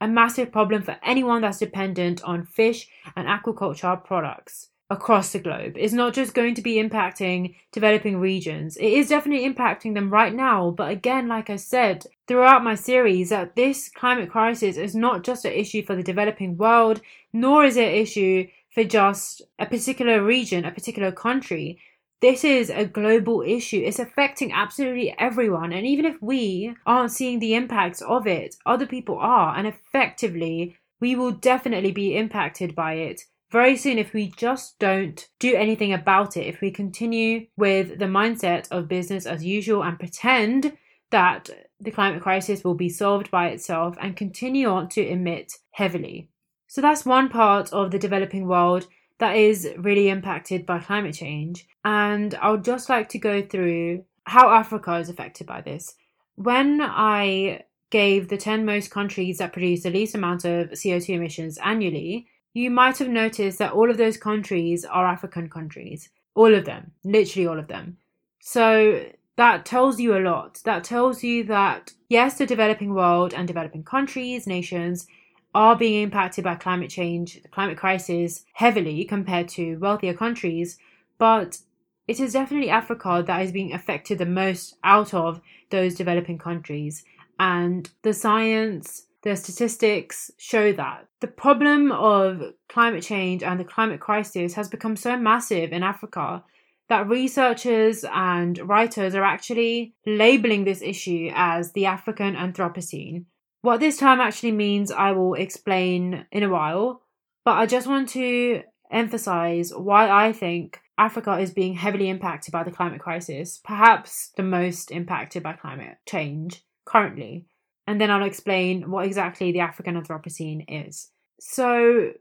a 0.00 0.08
massive 0.08 0.50
problem 0.50 0.82
for 0.82 0.96
anyone 1.02 1.42
that's 1.42 1.58
dependent 1.58 2.22
on 2.24 2.46
fish 2.46 2.88
and 3.16 3.28
aquaculture 3.28 4.02
products 4.02 4.70
across 4.90 5.32
the 5.32 5.38
globe. 5.38 5.76
It's 5.76 5.92
not 5.92 6.14
just 6.14 6.34
going 6.34 6.56
to 6.56 6.62
be 6.62 6.82
impacting 6.82 7.54
developing 7.70 8.18
regions. 8.18 8.76
It 8.76 8.92
is 8.92 9.08
definitely 9.08 9.48
impacting 9.48 9.94
them 9.94 10.10
right 10.10 10.34
now, 10.34 10.72
but 10.72 10.90
again, 10.90 11.28
like 11.28 11.48
I 11.48 11.56
said 11.56 12.04
throughout 12.26 12.64
my 12.64 12.74
series, 12.74 13.30
that 13.30 13.54
this 13.54 13.88
climate 13.88 14.30
crisis 14.30 14.76
is 14.76 14.94
not 14.94 15.22
just 15.22 15.44
an 15.44 15.52
issue 15.52 15.84
for 15.84 15.94
the 15.94 16.02
developing 16.02 16.56
world, 16.56 17.00
nor 17.32 17.64
is 17.64 17.76
it 17.76 17.88
an 17.88 17.94
issue 17.94 18.48
for 18.74 18.84
just 18.84 19.42
a 19.58 19.66
particular 19.66 20.22
region, 20.22 20.64
a 20.64 20.72
particular 20.72 21.12
country. 21.12 21.78
This 22.20 22.44
is 22.44 22.68
a 22.68 22.84
global 22.84 23.42
issue. 23.42 23.82
It's 23.84 23.98
affecting 23.98 24.52
absolutely 24.52 25.14
everyone. 25.18 25.72
And 25.72 25.86
even 25.86 26.04
if 26.04 26.20
we 26.20 26.74
aren't 26.84 27.12
seeing 27.12 27.38
the 27.38 27.54
impacts 27.54 28.02
of 28.02 28.26
it, 28.26 28.56
other 28.66 28.86
people 28.86 29.18
are. 29.18 29.56
And 29.56 29.66
effectively, 29.66 30.76
we 31.00 31.16
will 31.16 31.30
definitely 31.30 31.92
be 31.92 32.16
impacted 32.16 32.74
by 32.74 32.94
it 32.94 33.22
very 33.50 33.76
soon 33.76 33.98
if 33.98 34.12
we 34.12 34.28
just 34.36 34.78
don't 34.78 35.28
do 35.38 35.54
anything 35.56 35.92
about 35.92 36.36
it, 36.36 36.46
if 36.46 36.60
we 36.60 36.70
continue 36.70 37.46
with 37.56 37.98
the 37.98 38.04
mindset 38.06 38.68
of 38.70 38.88
business 38.88 39.26
as 39.26 39.44
usual 39.44 39.82
and 39.82 39.98
pretend 39.98 40.76
that 41.10 41.50
the 41.80 41.90
climate 41.90 42.22
crisis 42.22 42.62
will 42.62 42.74
be 42.74 42.88
solved 42.88 43.30
by 43.30 43.48
itself 43.48 43.96
and 44.00 44.16
continue 44.16 44.68
on 44.68 44.88
to 44.88 45.06
emit 45.06 45.52
heavily. 45.72 46.28
So 46.68 46.80
that's 46.80 47.04
one 47.04 47.28
part 47.28 47.72
of 47.72 47.90
the 47.90 47.98
developing 47.98 48.46
world 48.46 48.86
that 49.18 49.34
is 49.36 49.68
really 49.76 50.08
impacted 50.08 50.64
by 50.64 50.78
climate 50.78 51.14
change. 51.14 51.66
And 51.84 52.34
I 52.36 52.50
would 52.50 52.64
just 52.64 52.88
like 52.88 53.08
to 53.10 53.18
go 53.18 53.42
through 53.42 54.04
how 54.24 54.50
Africa 54.50 54.94
is 54.96 55.08
affected 55.08 55.46
by 55.46 55.60
this. 55.62 55.94
When 56.36 56.80
I 56.80 57.64
gave 57.90 58.28
the 58.28 58.36
10 58.36 58.64
most 58.64 58.90
countries 58.90 59.38
that 59.38 59.52
produce 59.52 59.82
the 59.82 59.90
least 59.90 60.14
amount 60.14 60.44
of 60.44 60.70
CO2 60.70 61.08
emissions 61.10 61.58
annually, 61.58 62.28
you 62.52 62.70
might 62.70 62.98
have 62.98 63.08
noticed 63.08 63.58
that 63.58 63.72
all 63.72 63.90
of 63.90 63.96
those 63.96 64.16
countries 64.16 64.84
are 64.84 65.06
African 65.06 65.48
countries. 65.48 66.08
All 66.34 66.54
of 66.54 66.64
them, 66.64 66.92
literally 67.04 67.46
all 67.46 67.58
of 67.58 67.68
them. 67.68 67.96
So 68.40 69.06
that 69.36 69.64
tells 69.64 70.00
you 70.00 70.16
a 70.16 70.20
lot. 70.20 70.60
That 70.64 70.84
tells 70.84 71.22
you 71.22 71.44
that, 71.44 71.92
yes, 72.08 72.38
the 72.38 72.46
developing 72.46 72.94
world 72.94 73.34
and 73.34 73.46
developing 73.46 73.84
countries, 73.84 74.46
nations, 74.46 75.06
are 75.54 75.76
being 75.76 76.02
impacted 76.02 76.44
by 76.44 76.54
climate 76.54 76.90
change, 76.90 77.42
the 77.42 77.48
climate 77.48 77.76
crisis, 77.76 78.44
heavily 78.52 79.04
compared 79.04 79.48
to 79.48 79.76
wealthier 79.76 80.14
countries, 80.14 80.78
but 81.18 81.58
it 82.06 82.20
is 82.20 82.32
definitely 82.32 82.70
Africa 82.70 83.22
that 83.26 83.42
is 83.42 83.52
being 83.52 83.72
affected 83.72 84.18
the 84.18 84.26
most 84.26 84.76
out 84.84 85.14
of 85.14 85.40
those 85.70 85.94
developing 85.94 86.38
countries. 86.38 87.04
And 87.38 87.88
the 88.02 88.12
science, 88.12 89.06
the 89.22 89.36
statistics 89.36 90.30
show 90.38 90.72
that. 90.72 91.06
The 91.20 91.26
problem 91.26 91.92
of 91.92 92.42
climate 92.68 93.02
change 93.02 93.42
and 93.42 93.60
the 93.60 93.64
climate 93.64 94.00
crisis 94.00 94.54
has 94.54 94.68
become 94.68 94.96
so 94.96 95.16
massive 95.16 95.72
in 95.72 95.82
Africa 95.82 96.42
that 96.88 97.08
researchers 97.08 98.04
and 98.12 98.58
writers 98.68 99.14
are 99.14 99.22
actually 99.22 99.94
labeling 100.06 100.64
this 100.64 100.82
issue 100.82 101.30
as 101.34 101.72
the 101.72 101.86
African 101.86 102.34
Anthropocene. 102.34 103.26
What 103.62 103.80
this 103.80 103.98
term 103.98 104.20
actually 104.20 104.52
means, 104.52 104.90
I 104.90 105.12
will 105.12 105.34
explain 105.34 106.26
in 106.32 106.42
a 106.42 106.48
while, 106.48 107.02
but 107.44 107.58
I 107.58 107.66
just 107.66 107.86
want 107.86 108.08
to 108.10 108.62
emphasize 108.90 109.72
why 109.72 110.08
I 110.08 110.32
think 110.32 110.80
Africa 110.98 111.38
is 111.38 111.52
being 111.52 111.74
heavily 111.74 112.08
impacted 112.08 112.52
by 112.52 112.64
the 112.64 112.70
climate 112.70 113.00
crisis, 113.00 113.60
perhaps 113.62 114.32
the 114.36 114.42
most 114.42 114.90
impacted 114.90 115.42
by 115.42 115.52
climate 115.52 115.98
change 116.06 116.64
currently 116.84 117.46
and 117.90 118.00
then 118.00 118.08
I'll 118.08 118.22
explain 118.22 118.88
what 118.88 119.04
exactly 119.04 119.50
the 119.50 119.58
African 119.58 120.00
Anthropocene 120.00 120.64
is. 120.68 121.10
So, 121.40 122.12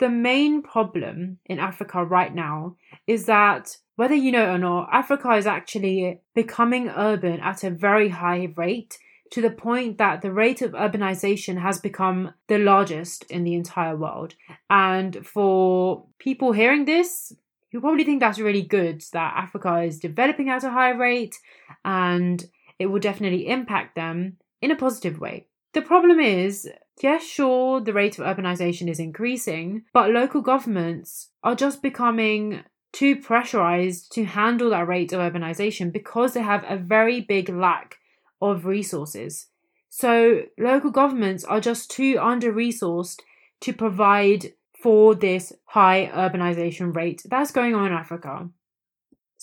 the 0.00 0.08
main 0.08 0.62
problem 0.62 1.38
in 1.46 1.60
Africa 1.60 2.04
right 2.04 2.34
now 2.34 2.74
is 3.06 3.26
that 3.26 3.76
whether 3.94 4.16
you 4.16 4.32
know 4.32 4.42
it 4.42 4.54
or 4.56 4.58
not, 4.58 4.88
Africa 4.90 5.30
is 5.34 5.46
actually 5.46 6.22
becoming 6.34 6.88
urban 6.88 7.38
at 7.38 7.62
a 7.62 7.70
very 7.70 8.08
high 8.08 8.52
rate 8.56 8.98
to 9.30 9.40
the 9.40 9.50
point 9.50 9.98
that 9.98 10.22
the 10.22 10.32
rate 10.32 10.60
of 10.60 10.72
urbanization 10.72 11.62
has 11.62 11.78
become 11.78 12.34
the 12.48 12.58
largest 12.58 13.30
in 13.30 13.44
the 13.44 13.54
entire 13.54 13.96
world. 13.96 14.34
And 14.68 15.24
for 15.24 16.04
people 16.18 16.50
hearing 16.50 16.84
this, 16.84 17.32
you 17.70 17.80
probably 17.80 18.02
think 18.02 18.18
that's 18.18 18.40
really 18.40 18.62
good 18.62 19.04
that 19.12 19.34
Africa 19.36 19.82
is 19.82 20.00
developing 20.00 20.50
at 20.50 20.64
a 20.64 20.70
high 20.70 20.90
rate 20.90 21.36
and 21.84 22.44
it 22.80 22.86
will 22.86 22.98
definitely 22.98 23.46
impact 23.46 23.94
them 23.94 24.38
in 24.60 24.70
a 24.70 24.76
positive 24.76 25.18
way. 25.18 25.46
The 25.72 25.82
problem 25.82 26.20
is, 26.20 26.68
yes, 27.02 27.24
sure, 27.24 27.80
the 27.80 27.92
rate 27.92 28.18
of 28.18 28.24
urbanization 28.24 28.88
is 28.88 28.98
increasing, 28.98 29.84
but 29.92 30.10
local 30.10 30.40
governments 30.40 31.30
are 31.42 31.54
just 31.54 31.82
becoming 31.82 32.62
too 32.92 33.16
pressurized 33.16 34.10
to 34.12 34.24
handle 34.24 34.70
that 34.70 34.88
rate 34.88 35.12
of 35.12 35.20
urbanization 35.20 35.92
because 35.92 36.32
they 36.32 36.40
have 36.40 36.64
a 36.66 36.78
very 36.78 37.20
big 37.20 37.50
lack 37.50 37.96
of 38.40 38.64
resources. 38.64 39.48
So, 39.90 40.42
local 40.58 40.90
governments 40.90 41.44
are 41.44 41.60
just 41.60 41.90
too 41.90 42.18
under 42.20 42.52
resourced 42.52 43.20
to 43.60 43.72
provide 43.72 44.52
for 44.82 45.14
this 45.14 45.52
high 45.64 46.10
urbanization 46.14 46.94
rate 46.94 47.22
that's 47.26 47.50
going 47.50 47.74
on 47.74 47.86
in 47.86 47.92
Africa. 47.92 48.48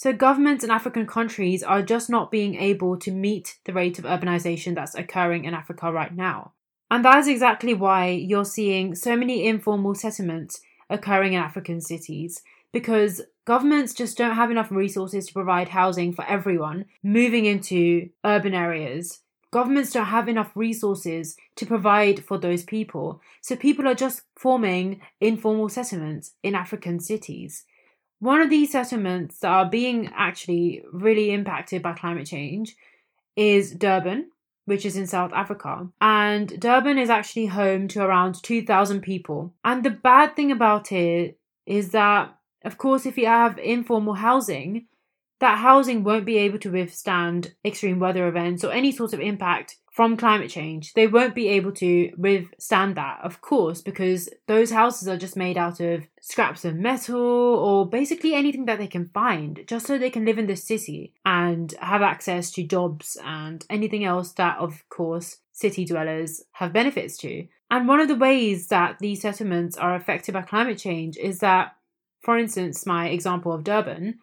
So, 0.04 0.12
governments 0.12 0.66
in 0.66 0.70
African 0.70 1.08
countries 1.08 1.63
are 1.63 1.82
just 1.82 2.10
not 2.10 2.30
being 2.30 2.56
able 2.56 2.98
to 2.98 3.10
meet 3.10 3.58
the 3.63 3.72
rate 3.72 3.98
of 3.98 4.04
urbanization 4.04 4.76
that's 4.76 4.96
occurring 4.96 5.46
in 5.46 5.54
Africa 5.54 5.94
right 5.94 6.13
now. 6.13 6.52
And 6.92 7.06
that 7.06 7.20
is 7.20 7.30
exactly 7.30 7.74
why 7.74 8.10
you're 8.10 8.44
seeing 8.44 8.96
so 8.96 9.16
many 9.16 9.48
informal 9.48 9.96
settlements 9.96 10.60
occurring 10.89 11.32
in 11.32 11.39
African 11.39 11.80
cities, 11.80 12.42
because 12.74 13.22
governments 13.46 13.94
just 13.94 14.18
don't 14.18 14.36
have 14.36 14.52
enough 14.52 14.74
resources 14.74 15.26
to 15.28 15.34
provide 15.34 15.70
housing 15.70 16.12
for 16.12 16.26
everyone 16.26 16.84
moving 17.02 17.46
into 17.46 18.10
urban 18.26 18.54
areas. 18.54 19.22
Governments 19.52 19.94
don't 19.94 20.08
have 20.08 20.28
enough 20.28 20.52
resources 20.54 21.38
to 21.56 21.66
provide 21.66 22.26
for 22.26 22.38
those 22.38 22.66
people. 22.66 23.22
So 23.39 23.56
people 23.56 23.88
are 23.88 23.96
just 23.96 24.24
forming 24.36 25.00
informal 25.22 25.70
settlements 25.70 26.34
in 26.44 26.56
African 26.56 27.00
cities. 27.00 27.63
One 28.24 28.40
of 28.40 28.50
these 28.50 28.72
settlements 28.72 29.40
that 29.40 29.52
are 29.52 29.70
being 29.70 30.10
actually 30.16 30.82
really 30.94 31.32
impacted 31.32 31.82
by 31.82 31.92
climate 31.92 32.26
change 32.26 32.74
is 33.36 33.74
Durban, 33.74 34.30
which 34.64 34.86
is 34.86 34.96
in 34.96 35.08
South 35.08 35.34
Africa. 35.34 35.90
And 36.00 36.58
Durban 36.58 36.98
is 36.98 37.10
actually 37.10 37.48
home 37.48 37.90
to 37.90 38.02
around 38.02 38.42
2,000 38.42 39.02
people. 39.02 39.54
And 39.66 39.84
the 39.84 39.90
bad 39.90 40.38
thing 40.38 40.54
about 40.54 40.94
it 40.94 41.38
is 41.66 41.90
that, 41.90 42.34
of 42.64 42.78
course, 42.78 43.06
if 43.06 43.18
you 43.18 43.26
have 43.26 43.60
informal 43.60 44.14
housing, 44.14 44.88
that 45.42 45.58
housing 45.58 46.06
won't 46.06 46.26
be 46.26 46.38
able 46.38 46.60
to 46.60 46.72
withstand 46.72 47.56
extreme 47.66 48.00
weather 48.00 48.30
events 48.30 48.64
or 48.64 48.72
any 48.72 48.94
sort 48.94 49.12
of 49.12 49.20
impact 49.20 49.76
from 49.94 50.18
climate 50.18 50.50
change. 50.50 50.94
They 50.94 51.06
won't 51.06 51.36
be 51.36 51.50
able 51.50 51.72
to 51.74 52.12
withstand 52.18 52.96
that, 52.96 53.20
of 53.24 53.42
course, 53.42 53.80
because 53.80 54.28
those 54.48 54.72
houses 54.72 55.08
are 55.08 55.18
just 55.18 55.38
made 55.38 55.56
out 55.56 55.80
of 55.80 56.08
scraps 56.20 56.66
of 56.66 56.76
metal 56.76 57.16
or 57.16 57.88
basically 57.88 58.34
anything 58.34 58.66
that 58.66 58.80
they 58.80 58.88
can 58.88 59.10
find, 59.14 59.64
just 59.68 59.86
so 59.86 60.00
they 60.00 60.10
can 60.10 60.26
live 60.26 60.40
in 60.40 60.48
the 60.48 60.56
city 60.56 61.14
and 61.26 61.76
have 61.80 62.02
access 62.02 62.50
to 62.52 62.64
jobs 62.64 63.18
and 63.24 63.66
anything 63.70 64.04
else 64.04 64.32
that, 64.32 64.58
of 64.58 64.84
course, 64.90 65.38
city 65.52 65.86
dwellers 65.86 66.44
have 66.54 66.74
benefits 66.74 67.16
to. 67.20 67.48
And 67.70 67.88
one 67.88 68.00
of 68.00 68.08
the 68.08 68.16
ways 68.16 68.70
that 68.70 68.98
these 69.00 69.22
settlements 69.22 69.78
are 69.78 69.96
affected 69.96 70.34
by 70.34 70.42
climate 70.42 70.80
change 70.80 71.18
is 71.18 71.38
that, 71.40 71.76
for 72.20 72.40
instance, 72.40 72.88
my 72.88 73.10
example 73.10 73.54
of 73.54 73.64
Durban, 73.64 74.18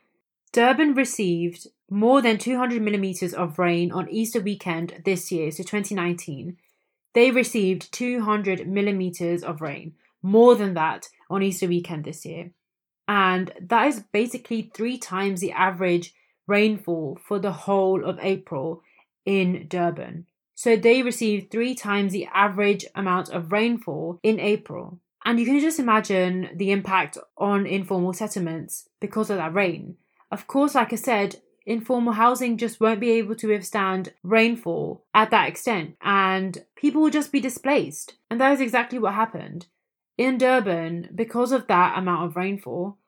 Durban 0.53 0.95
received 0.95 1.69
more 1.91 2.23
than 2.23 2.39
200 2.39 2.81
millimeters 2.81 3.35
of 3.35 3.59
rain 3.59 3.91
on 3.91 4.09
Easter 4.09 4.41
weekend 4.41 5.03
this 5.05 5.31
year, 5.33 5.51
so 5.51 5.65
2019. 5.65 6.57
They 7.13 7.33
received 7.33 7.93
200 7.93 8.69
millimeters 8.69 9.43
of 9.43 9.61
rain, 9.61 9.95
more 10.23 10.55
than 10.55 10.75
that 10.75 11.09
on 11.29 11.43
Easter 11.43 11.67
weekend 11.67 12.05
this 12.05 12.25
year. 12.25 12.53
And 13.09 13.53
that 13.61 13.89
is 13.89 14.05
basically 14.13 14.71
three 14.73 14.97
times 14.97 15.41
the 15.41 15.51
average 15.51 16.15
rainfall 16.47 17.19
for 17.27 17.41
the 17.41 17.53
whole 17.53 18.05
of 18.05 18.21
April 18.23 18.83
in 19.27 19.67
Durban. 19.69 20.27
So 20.55 20.77
they 20.77 21.03
received 21.03 21.51
three 21.51 21.75
times 21.75 22.13
the 22.13 22.29
average 22.33 22.85
amount 22.95 23.31
of 23.31 23.51
rainfall 23.51 24.21
in 24.23 24.39
April. 24.39 25.01
And 25.25 25.41
you 25.41 25.47
can 25.47 25.59
just 25.59 25.79
imagine 25.79 26.51
the 26.55 26.71
impact 26.71 27.19
on 27.37 27.67
informal 27.67 28.13
settlements 28.13 28.89
because 29.01 29.31
of 29.31 29.39
that 29.39 29.55
rain. 29.55 29.97
Of 30.31 30.47
course, 30.47 30.75
like 30.75 30.93
I 30.93 30.97
said, 30.97 31.41
informal 31.67 32.15
housing 32.15 32.57
just 32.57 32.81
won't 32.81 33.01
be 33.01 33.13
able 33.13 33.35
to 33.37 33.49
withstand 33.49 34.13
rainfall 34.23 35.05
at 35.15 35.31
that 35.31 35.49
extent, 35.49 35.97
and 36.01 36.65
people 36.77 37.03
will 37.03 37.11
just 37.11 37.33
be 37.33 37.41
displaced. 37.41 38.15
And 38.31 38.41
that 38.41 38.53
is 38.53 38.61
exactly 38.61 38.99
what 38.99 39.15
happened. 39.15 39.67
In 40.17 40.39
Durban, 40.39 41.11
because 41.15 41.53
of 41.53 41.67
that 41.69 41.99
amount 41.99 42.27
of 42.27 42.37
rainfall, 42.37 42.99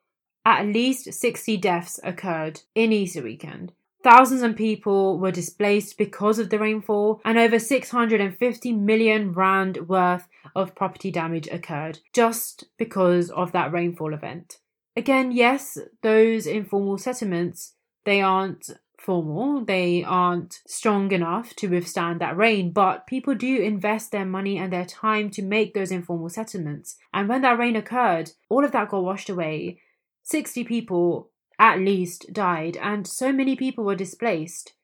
at 0.44 0.66
least 0.66 1.12
60 1.12 1.56
deaths 1.58 2.00
occurred 2.02 2.62
in 2.74 2.92
Easter 2.92 3.22
weekend. 3.22 3.72
Thousands 4.02 4.42
of 4.42 4.56
people 4.56 5.18
were 5.18 5.30
displaced 5.30 5.96
because 5.96 6.40
of 6.40 6.50
the 6.50 6.58
rainfall, 6.58 7.20
and 7.24 7.38
over 7.38 7.58
650 7.58 8.72
million 8.72 9.32
rand 9.32 9.88
worth 9.88 10.26
of 10.56 10.74
property 10.74 11.10
damage 11.12 11.46
occurred 11.48 12.00
just 12.12 12.64
because 12.78 13.30
of 13.30 13.52
that 13.52 13.72
rainfall 13.72 14.12
event. 14.12 14.58
Again, 14.96 15.30
yes, 15.32 15.78
those 16.02 16.46
informal 16.46 16.98
settlements, 16.98 17.74
they 18.04 18.20
aren't 18.20 18.70
formal, 18.98 19.64
they 19.64 20.04
aren't 20.04 20.60
strong 20.66 21.10
enough 21.12 21.54
to 21.56 21.68
withstand 21.68 22.20
that 22.20 22.36
rain, 22.36 22.70
but 22.70 23.06
people 23.06 23.34
do 23.34 23.60
invest 23.60 24.12
their 24.12 24.24
money 24.24 24.58
and 24.58 24.72
their 24.72 24.84
time 24.84 25.28
to 25.30 25.42
make 25.42 25.74
those 25.74 25.90
informal 25.90 26.28
settlements. 26.28 26.96
And 27.12 27.28
when 27.28 27.42
that 27.42 27.58
rain 27.58 27.76
occurred, 27.76 28.32
all 28.48 28.64
of 28.64 28.72
that 28.72 28.88
got 28.90 29.02
washed 29.02 29.28
away. 29.28 29.80
60 30.22 30.64
people 30.64 31.30
at 31.58 31.80
least 31.80 32.32
died, 32.32 32.76
and 32.76 33.06
so 33.06 33.32
many 33.32 33.56
people 33.56 33.84
were 33.84 33.96
displaced. 33.96 34.74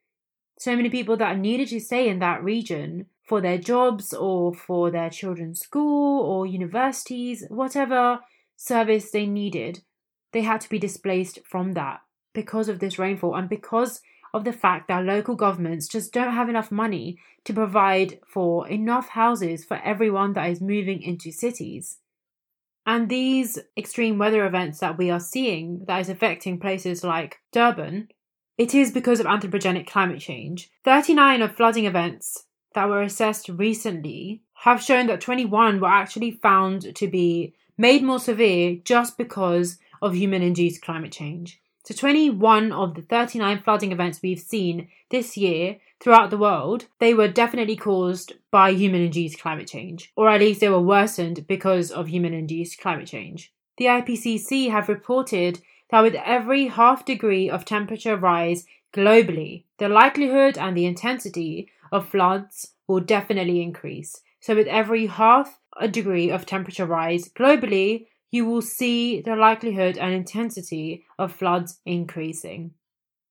So 0.59 0.74
many 0.74 0.90
people 0.90 1.16
that 1.18 1.38
needed 1.38 1.68
to 1.68 1.81
stay 1.81 2.09
in 2.09 2.18
that 2.18 2.42
region 2.42 3.07
for 3.24 3.40
their 3.40 3.59
jobs 3.59 4.12
or 4.12 4.52
for 4.52 4.90
their 4.90 5.11
children's 5.11 5.61
school 5.61 6.20
or 6.22 6.46
universities, 6.46 7.44
whatever 7.48 8.20
service 8.57 9.12
they 9.12 9.26
needed 9.26 9.83
they 10.33 10.42
had 10.42 10.61
to 10.61 10.68
be 10.68 10.78
displaced 10.78 11.38
from 11.44 11.74
that 11.74 12.00
because 12.33 12.69
of 12.69 12.79
this 12.79 12.99
rainfall 12.99 13.35
and 13.35 13.49
because 13.49 14.01
of 14.35 14.45
the 14.45 14.53
fact 14.53 14.88
that 14.88 15.05
local 15.05 15.35
governments 15.35 15.88
just 15.88 16.12
don't 16.12 16.35
have 16.35 16.49
enough 16.49 16.71
money 16.71 17.19
to 17.45 17.55
provide 17.55 18.21
for 18.27 18.69
enough 18.69 19.09
houses 19.09 19.64
for 19.64 19.79
everyone 19.79 20.35
that 20.35 20.51
is 20.51 20.61
moving 20.61 21.03
into 21.03 21.33
cities. 21.33 21.99
And 22.87 23.09
these 23.09 23.59
extreme 23.77 24.19
weather 24.19 24.47
events 24.47 24.81
that 24.81 24.97
we 24.97 25.11
are 25.11 25.21
seeing 25.21 25.85
that 25.87 26.01
is 26.01 26.09
affecting 26.09 26.59
places 26.59 27.05
like 27.05 27.38
Durban, 27.53 28.09
it 28.57 28.75
is 28.75 28.91
because 28.91 29.21
of 29.21 29.27
anthropogenic 29.27 29.87
climate 29.87 30.21
change. 30.21 30.71
39 30.85 31.43
of 31.43 31.55
flooding 31.55 31.87
events 31.87 32.47
that 32.75 32.88
were 32.88 33.03
assessed 33.03 33.49
recently 33.49 34.43
have 34.55 34.83
shown 34.83 35.07
that 35.07 35.21
21 35.21 35.81
were 35.81 35.88
actually 35.88 36.33
found 36.33 36.95
to 36.97 37.07
be 37.07 37.55
made 37.77 38.03
more 38.03 38.19
severe 38.19 38.77
just 38.85 39.17
because 39.17 39.79
of 40.03 40.14
human 40.14 40.43
induced 40.43 40.83
climate 40.83 41.12
change. 41.12 41.61
So, 41.88 41.94
21 41.94 42.70
of 42.70 42.96
the 42.96 43.01
39 43.01 43.61
flooding 43.61 43.92
events 43.92 44.20
we've 44.20 44.38
seen 44.38 44.88
this 45.09 45.38
year 45.38 45.79
throughout 46.01 46.29
the 46.29 46.37
world, 46.37 46.85
they 46.98 47.14
were 47.14 47.29
definitely 47.29 47.77
caused 47.77 48.35
by 48.51 48.72
human 48.72 49.01
induced 49.01 49.40
climate 49.40 49.68
change, 49.68 50.12
or 50.14 50.29
at 50.29 50.40
least 50.40 50.61
they 50.61 50.68
were 50.68 50.83
worsened 50.83 51.46
because 51.46 51.90
of 51.90 52.09
human 52.09 52.35
induced 52.35 52.79
climate 52.79 53.07
change. 53.07 53.55
The 53.79 53.87
IPCC 53.87 54.70
have 54.70 54.90
reported 54.90 55.62
that 55.88 56.03
with 56.03 56.14
every 56.16 56.66
half 56.66 57.07
degree 57.07 57.48
of 57.48 57.64
temperature 57.64 58.18
rise 58.18 58.66
globally, 58.92 59.64
the 59.79 59.88
likelihood 59.88 60.59
and 60.59 60.77
the 60.77 60.85
intensity 60.85 61.70
of 61.90 62.07
floods 62.07 62.74
will 62.87 63.01
definitely 63.01 63.62
increase. 63.62 64.20
So, 64.40 64.55
with 64.55 64.66
every 64.66 65.07
half 65.07 65.59
a 65.81 65.88
degree 65.88 66.31
of 66.31 66.44
temperature 66.44 66.85
rise 66.85 67.31
globally, 67.31 68.09
you 68.31 68.45
will 68.45 68.62
see 68.62 69.21
the 69.21 69.37
likelihood 69.37 69.97
and 69.97 70.12
intensity 70.12 71.05
of 71.19 71.33
floods 71.33 71.81
increasing. 71.85 72.73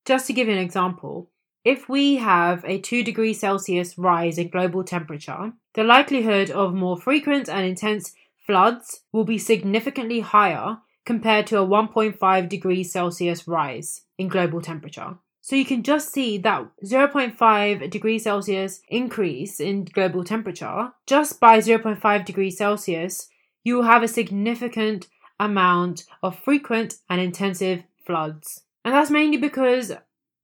Just 0.06 0.28
to 0.28 0.34
give 0.34 0.48
you 0.48 0.54
an 0.54 0.60
example, 0.60 1.30
if 1.64 1.90
we 1.90 2.16
have 2.16 2.64
a 2.66 2.80
2 2.80 3.04
degrees 3.04 3.40
Celsius 3.40 3.98
rise 3.98 4.38
in 4.38 4.48
global 4.48 4.84
temperature, 4.84 5.52
the 5.74 5.84
likelihood 5.84 6.50
of 6.50 6.74
more 6.74 6.98
frequent 6.98 7.50
and 7.50 7.66
intense 7.66 8.14
floods 8.46 9.02
will 9.12 9.26
be 9.26 9.38
significantly 9.38 10.22
higher 10.22 10.78
compared 11.06 11.46
to 11.48 11.60
a 11.60 11.66
1.5 11.66 12.50
degrees 12.50 12.92
Celsius 12.92 13.48
rise 13.48 14.02
in 14.18 14.30
global 14.30 14.62
temperature. 14.62 15.18
So 15.42 15.56
you 15.56 15.66
can 15.66 15.84
just 15.84 16.12
see 16.12 16.38
that 16.40 16.68
0.5 16.84 17.90
degrees 17.90 18.24
Celsius 18.24 18.82
increase 18.90 19.60
in 19.60 19.86
global 19.86 20.24
temperature 20.24 20.92
just 21.06 21.40
by 21.40 21.60
0.5 21.60 22.26
degrees 22.26 22.58
Celsius 22.58 23.30
you 23.64 23.76
will 23.76 23.84
have 23.84 24.04
a 24.04 24.08
significant 24.08 25.08
amount 25.40 26.06
of 26.24 26.38
frequent 26.40 26.96
and 27.10 27.22
intensive 27.22 27.84
floods. 28.06 28.64
And 28.84 28.94
that's 28.94 29.12
mainly 29.12 29.38
because, 29.38 29.92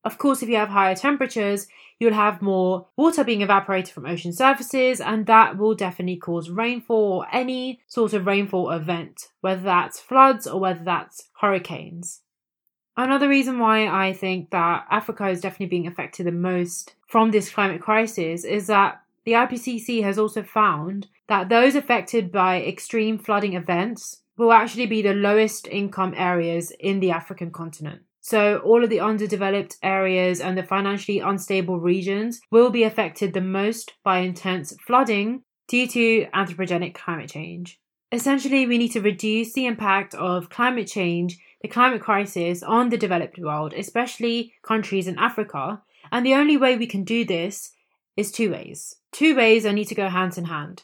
of 0.03 0.17
course, 0.17 0.43
if 0.43 0.49
you 0.49 0.57
have 0.57 0.69
higher 0.69 0.95
temperatures, 0.95 1.67
you'll 1.99 2.13
have 2.13 2.41
more 2.41 2.87
water 2.97 3.23
being 3.23 3.41
evaporated 3.41 3.93
from 3.93 4.05
ocean 4.05 4.33
surfaces, 4.33 4.99
and 4.99 5.25
that 5.25 5.57
will 5.57 5.73
definitely 5.73 6.17
cause 6.17 6.49
rainfall 6.49 7.19
or 7.19 7.27
any 7.31 7.79
sort 7.87 8.13
of 8.13 8.25
rainfall 8.25 8.71
event, 8.71 9.29
whether 9.41 9.61
that's 9.61 9.99
floods 9.99 10.45
or 10.45 10.59
whether 10.59 10.83
that's 10.83 11.29
hurricanes. 11.39 12.21
Another 12.95 13.27
reason 13.27 13.57
why 13.57 13.87
I 13.87 14.13
think 14.13 14.51
that 14.51 14.85
Africa 14.91 15.27
is 15.27 15.41
definitely 15.41 15.65
being 15.67 15.87
affected 15.87 16.27
the 16.27 16.31
most 16.31 16.93
from 17.07 17.31
this 17.31 17.49
climate 17.49 17.81
crisis 17.81 18.43
is 18.43 18.67
that 18.67 19.01
the 19.25 19.31
IPCC 19.31 20.03
has 20.03 20.19
also 20.19 20.43
found 20.43 21.07
that 21.27 21.49
those 21.49 21.75
affected 21.75 22.31
by 22.31 22.61
extreme 22.61 23.17
flooding 23.17 23.53
events 23.53 24.23
will 24.37 24.51
actually 24.51 24.87
be 24.87 25.01
the 25.01 25.13
lowest 25.13 25.67
income 25.67 26.13
areas 26.17 26.71
in 26.79 26.99
the 26.99 27.11
African 27.11 27.51
continent. 27.51 28.01
So, 28.21 28.59
all 28.59 28.83
of 28.83 28.89
the 28.89 29.01
underdeveloped 29.01 29.75
areas 29.83 30.39
and 30.39 30.57
the 30.57 30.63
financially 30.63 31.19
unstable 31.19 31.79
regions 31.79 32.39
will 32.51 32.69
be 32.69 32.83
affected 32.83 33.33
the 33.33 33.41
most 33.41 33.93
by 34.03 34.19
intense 34.19 34.73
flooding 34.87 35.43
due 35.67 35.87
to 35.87 36.27
anthropogenic 36.33 36.93
climate 36.93 37.29
change. 37.29 37.79
Essentially, 38.13 38.65
we 38.65 38.77
need 38.77 38.91
to 38.93 39.01
reduce 39.01 39.53
the 39.53 39.65
impact 39.65 40.15
of 40.15 40.49
climate 40.49 40.87
change, 40.87 41.37
the 41.61 41.67
climate 41.67 42.01
crisis 42.01 42.63
on 42.63 42.89
the 42.89 42.97
developed 42.97 43.39
world, 43.39 43.73
especially 43.73 44.53
countries 44.61 45.07
in 45.07 45.17
Africa. 45.17 45.81
And 46.11 46.25
the 46.25 46.35
only 46.35 46.55
way 46.55 46.77
we 46.77 46.87
can 46.87 47.03
do 47.03 47.25
this 47.25 47.73
is 48.15 48.31
two 48.31 48.51
ways. 48.51 48.95
Two 49.11 49.35
ways 49.35 49.63
that 49.63 49.73
need 49.73 49.87
to 49.87 49.95
go 49.95 50.09
hand 50.09 50.37
in 50.37 50.45
hand. 50.45 50.83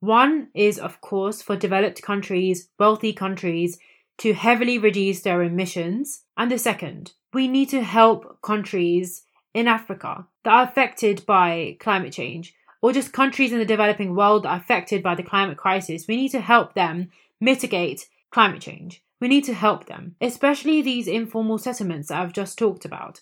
One 0.00 0.48
is, 0.54 0.78
of 0.78 1.00
course, 1.00 1.42
for 1.42 1.56
developed 1.56 2.02
countries, 2.02 2.68
wealthy 2.78 3.12
countries, 3.12 3.78
to 4.18 4.32
heavily 4.34 4.78
reduce 4.78 5.20
their 5.20 5.42
emissions. 5.42 6.24
And 6.36 6.50
the 6.50 6.58
second, 6.58 7.12
we 7.32 7.48
need 7.48 7.68
to 7.70 7.82
help 7.82 8.40
countries 8.42 9.22
in 9.54 9.68
Africa 9.68 10.26
that 10.44 10.52
are 10.52 10.64
affected 10.64 11.24
by 11.26 11.76
climate 11.80 12.12
change 12.12 12.54
or 12.82 12.92
just 12.92 13.12
countries 13.12 13.52
in 13.52 13.58
the 13.58 13.64
developing 13.64 14.14
world 14.14 14.44
that 14.44 14.50
are 14.50 14.56
affected 14.56 15.02
by 15.02 15.14
the 15.14 15.22
climate 15.22 15.58
crisis. 15.58 16.06
We 16.08 16.16
need 16.16 16.30
to 16.30 16.40
help 16.40 16.74
them 16.74 17.10
mitigate 17.40 18.08
climate 18.30 18.62
change. 18.62 19.02
We 19.20 19.28
need 19.28 19.44
to 19.44 19.54
help 19.54 19.86
them, 19.86 20.16
especially 20.20 20.80
these 20.80 21.06
informal 21.06 21.58
settlements 21.58 22.08
that 22.08 22.20
I've 22.20 22.32
just 22.32 22.58
talked 22.58 22.86
about. 22.86 23.20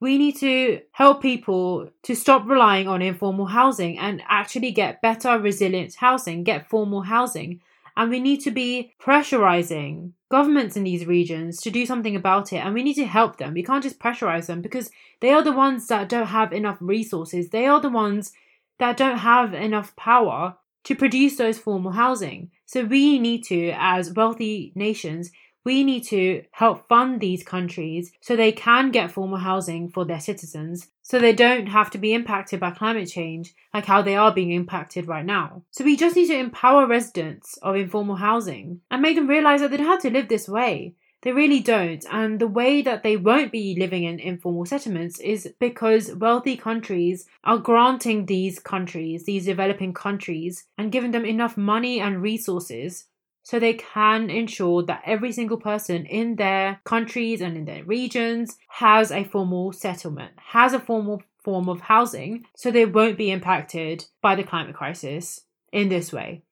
We 0.00 0.18
need 0.18 0.36
to 0.38 0.80
help 0.92 1.22
people 1.22 1.88
to 2.02 2.14
stop 2.14 2.46
relying 2.46 2.86
on 2.86 3.00
informal 3.00 3.46
housing 3.46 3.98
and 3.98 4.22
actually 4.28 4.72
get 4.72 5.00
better, 5.00 5.38
resilient 5.38 5.94
housing, 5.94 6.44
get 6.44 6.68
formal 6.68 7.02
housing. 7.02 7.60
And 7.96 8.10
we 8.10 8.20
need 8.20 8.42
to 8.42 8.50
be 8.50 8.92
pressurizing 9.00 10.12
governments 10.28 10.76
in 10.76 10.84
these 10.84 11.06
regions 11.06 11.62
to 11.62 11.70
do 11.70 11.86
something 11.86 12.14
about 12.14 12.52
it. 12.52 12.58
And 12.58 12.74
we 12.74 12.82
need 12.82 12.94
to 12.94 13.06
help 13.06 13.38
them. 13.38 13.54
We 13.54 13.62
can't 13.62 13.82
just 13.82 13.98
pressurize 13.98 14.46
them 14.46 14.60
because 14.60 14.90
they 15.20 15.30
are 15.30 15.42
the 15.42 15.52
ones 15.52 15.86
that 15.86 16.10
don't 16.10 16.26
have 16.26 16.52
enough 16.52 16.76
resources. 16.80 17.48
They 17.48 17.66
are 17.66 17.80
the 17.80 17.88
ones 17.88 18.32
that 18.78 18.98
don't 18.98 19.18
have 19.18 19.54
enough 19.54 19.96
power 19.96 20.56
to 20.84 20.94
produce 20.94 21.36
those 21.36 21.58
formal 21.58 21.92
housing. 21.92 22.50
So 22.66 22.84
we 22.84 23.18
need 23.18 23.44
to, 23.44 23.70
as 23.78 24.12
wealthy 24.12 24.72
nations, 24.74 25.30
we 25.66 25.82
need 25.82 26.04
to 26.04 26.44
help 26.52 26.88
fund 26.88 27.20
these 27.20 27.42
countries 27.42 28.12
so 28.20 28.36
they 28.36 28.52
can 28.52 28.92
get 28.92 29.10
formal 29.10 29.36
housing 29.36 29.88
for 29.88 30.04
their 30.04 30.20
citizens, 30.20 30.86
so 31.02 31.18
they 31.18 31.32
don't 31.32 31.66
have 31.66 31.90
to 31.90 31.98
be 31.98 32.14
impacted 32.14 32.60
by 32.60 32.70
climate 32.70 33.08
change 33.08 33.52
like 33.74 33.84
how 33.84 34.00
they 34.00 34.14
are 34.14 34.32
being 34.32 34.52
impacted 34.52 35.08
right 35.08 35.26
now. 35.26 35.62
So 35.72 35.84
we 35.84 35.96
just 35.96 36.14
need 36.14 36.28
to 36.28 36.38
empower 36.38 36.86
residents 36.86 37.58
of 37.62 37.74
informal 37.74 38.14
housing 38.14 38.80
and 38.92 39.02
make 39.02 39.16
them 39.16 39.26
realize 39.26 39.60
that 39.60 39.72
they 39.72 39.76
don't 39.76 39.86
have 39.86 40.02
to 40.02 40.10
live 40.10 40.28
this 40.28 40.48
way. 40.48 40.94
They 41.22 41.32
really 41.32 41.60
don't. 41.60 42.04
And 42.12 42.38
the 42.38 42.46
way 42.46 42.82
that 42.82 43.02
they 43.02 43.16
won't 43.16 43.50
be 43.50 43.76
living 43.76 44.04
in 44.04 44.20
informal 44.20 44.66
settlements 44.66 45.18
is 45.18 45.52
because 45.58 46.14
wealthy 46.14 46.56
countries 46.56 47.26
are 47.42 47.58
granting 47.58 48.26
these 48.26 48.60
countries, 48.60 49.24
these 49.24 49.46
developing 49.46 49.92
countries, 49.92 50.66
and 50.78 50.92
giving 50.92 51.10
them 51.10 51.24
enough 51.24 51.56
money 51.56 51.98
and 52.00 52.22
resources 52.22 53.06
so 53.46 53.60
they 53.60 53.74
can 53.74 54.28
ensure 54.28 54.82
that 54.82 55.04
every 55.06 55.30
single 55.30 55.56
person 55.56 56.04
in 56.04 56.34
their 56.34 56.80
countries 56.82 57.40
and 57.40 57.56
in 57.56 57.64
their 57.64 57.84
regions 57.84 58.58
has 58.66 59.12
a 59.12 59.22
formal 59.22 59.70
settlement, 59.70 60.32
has 60.36 60.72
a 60.72 60.80
formal 60.80 61.22
form 61.44 61.68
of 61.68 61.82
housing, 61.82 62.44
so 62.56 62.72
they 62.72 62.84
won't 62.84 63.16
be 63.16 63.30
impacted 63.30 64.04
by 64.20 64.34
the 64.34 64.42
climate 64.42 64.74
crisis 64.74 65.42
in 65.70 65.88
this 65.88 66.12
way. 66.12 66.42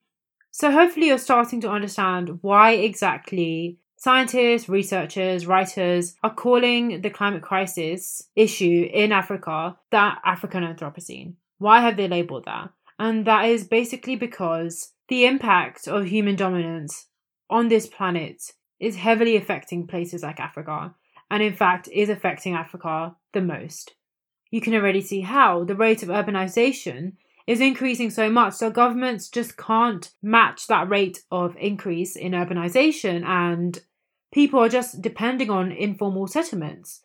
So, 0.52 0.70
hopefully, 0.70 1.08
you're 1.08 1.18
starting 1.18 1.60
to 1.62 1.68
understand 1.68 2.38
why 2.42 2.74
exactly 2.74 3.80
scientists, 3.96 4.68
researchers, 4.68 5.48
writers 5.48 6.14
are 6.22 6.32
calling 6.32 7.00
the 7.00 7.10
climate 7.10 7.42
crisis 7.42 8.22
issue 8.36 8.88
in 8.92 9.10
Africa 9.10 9.76
the 9.90 10.12
African 10.24 10.62
Anthropocene. 10.62 11.34
Why 11.58 11.80
have 11.80 11.96
they 11.96 12.06
labeled 12.06 12.44
that? 12.44 12.70
And 13.00 13.26
that 13.26 13.46
is 13.46 13.66
basically 13.66 14.14
because 14.14 14.92
the 15.08 15.26
impact 15.26 15.86
of 15.86 16.06
human 16.06 16.36
dominance 16.36 17.08
on 17.50 17.68
this 17.68 17.86
planet 17.86 18.42
is 18.80 18.96
heavily 18.96 19.36
affecting 19.36 19.86
places 19.86 20.22
like 20.22 20.40
Africa, 20.40 20.94
and 21.30 21.42
in 21.42 21.54
fact 21.54 21.88
is 21.92 22.08
affecting 22.08 22.54
Africa 22.54 23.16
the 23.32 23.40
most. 23.40 23.94
You 24.50 24.60
can 24.60 24.74
already 24.74 25.00
see 25.00 25.20
how 25.20 25.64
the 25.64 25.74
rate 25.74 26.02
of 26.02 26.08
urbanization 26.08 27.12
is 27.46 27.60
increasing 27.60 28.10
so 28.10 28.30
much, 28.30 28.54
so 28.54 28.70
governments 28.70 29.28
just 29.28 29.56
can't 29.56 30.10
match 30.22 30.66
that 30.66 30.88
rate 30.88 31.22
of 31.30 31.56
increase 31.58 32.16
in 32.16 32.32
urbanization, 32.32 33.24
and 33.24 33.80
people 34.32 34.60
are 34.60 34.68
just 34.68 35.02
depending 35.02 35.50
on 35.50 35.70
informal 35.70 36.26
settlements. 36.26 37.02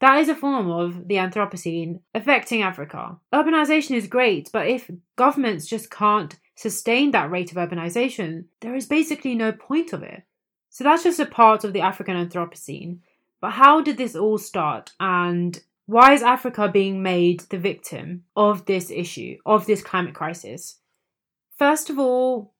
That 0.00 0.18
is 0.18 0.28
a 0.28 0.34
form 0.34 0.70
of 0.70 1.06
the 1.08 1.16
Anthropocene 1.16 2.00
affecting 2.14 2.62
Africa. 2.62 3.18
Urbanization 3.32 3.94
is 3.94 4.06
great, 4.08 4.50
but 4.52 4.66
if 4.66 4.90
governments 5.16 5.66
just 5.66 5.90
can't 5.90 6.36
sustain 6.54 7.10
that 7.10 7.30
rate 7.30 7.50
of 7.50 7.56
urbanization, 7.56 8.44
there 8.60 8.74
is 8.74 8.86
basically 8.86 9.34
no 9.34 9.52
point 9.52 9.92
of 9.92 10.02
it. 10.02 10.22
So 10.70 10.84
that's 10.84 11.02
just 11.02 11.20
a 11.20 11.26
part 11.26 11.64
of 11.64 11.72
the 11.72 11.80
African 11.80 12.16
Anthropocene. 12.16 12.98
But 13.40 13.52
how 13.52 13.80
did 13.80 13.96
this 13.96 14.14
all 14.14 14.38
start 14.38 14.92
and 15.00 15.60
why 15.86 16.12
is 16.12 16.22
Africa 16.22 16.68
being 16.68 17.02
made 17.02 17.40
the 17.40 17.58
victim 17.58 18.24
of 18.36 18.66
this 18.66 18.90
issue, 18.90 19.36
of 19.44 19.66
this 19.66 19.82
climate 19.82 20.14
crisis? 20.14 20.78
First 21.58 21.90
of 21.90 21.98
all, 21.98 22.54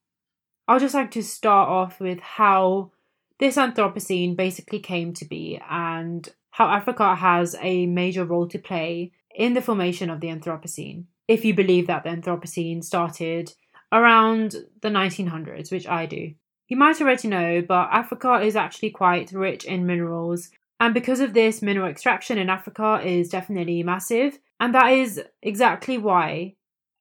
I'd 0.69 0.81
just 0.81 0.95
like 0.95 1.11
to 1.13 1.23
start 1.23 1.69
off 1.69 2.01
with 2.01 2.21
how 2.21 2.93
this 3.39 3.57
Anthropocene 3.57 4.37
basically 4.37 4.81
came 4.81 5.13
to 5.15 5.25
be 5.25 5.61
and 5.69 6.29
how 6.51 6.69
Africa 6.69 7.15
has 7.15 7.57
a 7.61 7.87
major 7.87 8.25
role 8.25 8.47
to 8.49 8.59
play 8.59 9.13
in 9.35 9.55
the 9.55 9.63
formation 9.63 10.11
of 10.11 10.21
the 10.21 10.29
Anthropocene. 10.29 11.05
If 11.27 11.45
you 11.45 11.55
believe 11.55 11.87
that 11.87 12.05
the 12.05 12.11
Anthropocene 12.11 12.85
started 12.85 13.55
around 13.93 14.57
the 14.81 14.89
1900s, 14.89 15.71
which 15.71 15.87
I 15.87 16.07
do. 16.07 16.33
You 16.69 16.77
might 16.77 17.01
already 17.01 17.29
know, 17.29 17.63
but 17.63 17.91
Africa 17.93 18.41
is 18.41 18.57
actually 18.57 18.91
quite 18.91 19.31
rich 19.33 19.65
in 19.65 19.87
minerals, 19.87 20.51
and 20.81 20.95
because 20.95 21.21
of 21.21 21.35
this, 21.35 21.63
mineral 21.63 21.89
extraction 21.89 22.39
in 22.39 22.49
Africa 22.49 23.01
is 23.05 23.29
definitely 23.29 23.83
massive, 23.85 24.39
and 24.59 24.75
that 24.75 24.93
is 24.93 25.23
exactly 25.43 25.99
why 25.99 26.57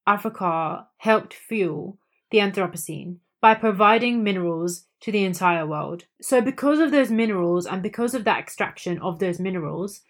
Africa 0.06 0.88
helped 0.98 1.34
fuel 1.34 1.98
the 2.32 2.40
Anthropocene 2.40 3.18
by 3.42 3.56
providing 3.56 4.24
minerals 4.24 4.86
to 5.00 5.12
the 5.12 5.24
entire 5.24 5.66
world. 5.66 6.06
So, 6.22 6.42
because 6.42 6.80
of 6.80 6.92
those 6.92 7.10
minerals 7.10 7.66
and 7.66 7.82
because 7.82 8.14
of 8.14 8.24
that 8.26 8.40
extraction 8.40 9.00
of 9.00 9.20
those 9.20 9.40
minerals, 9.40 10.02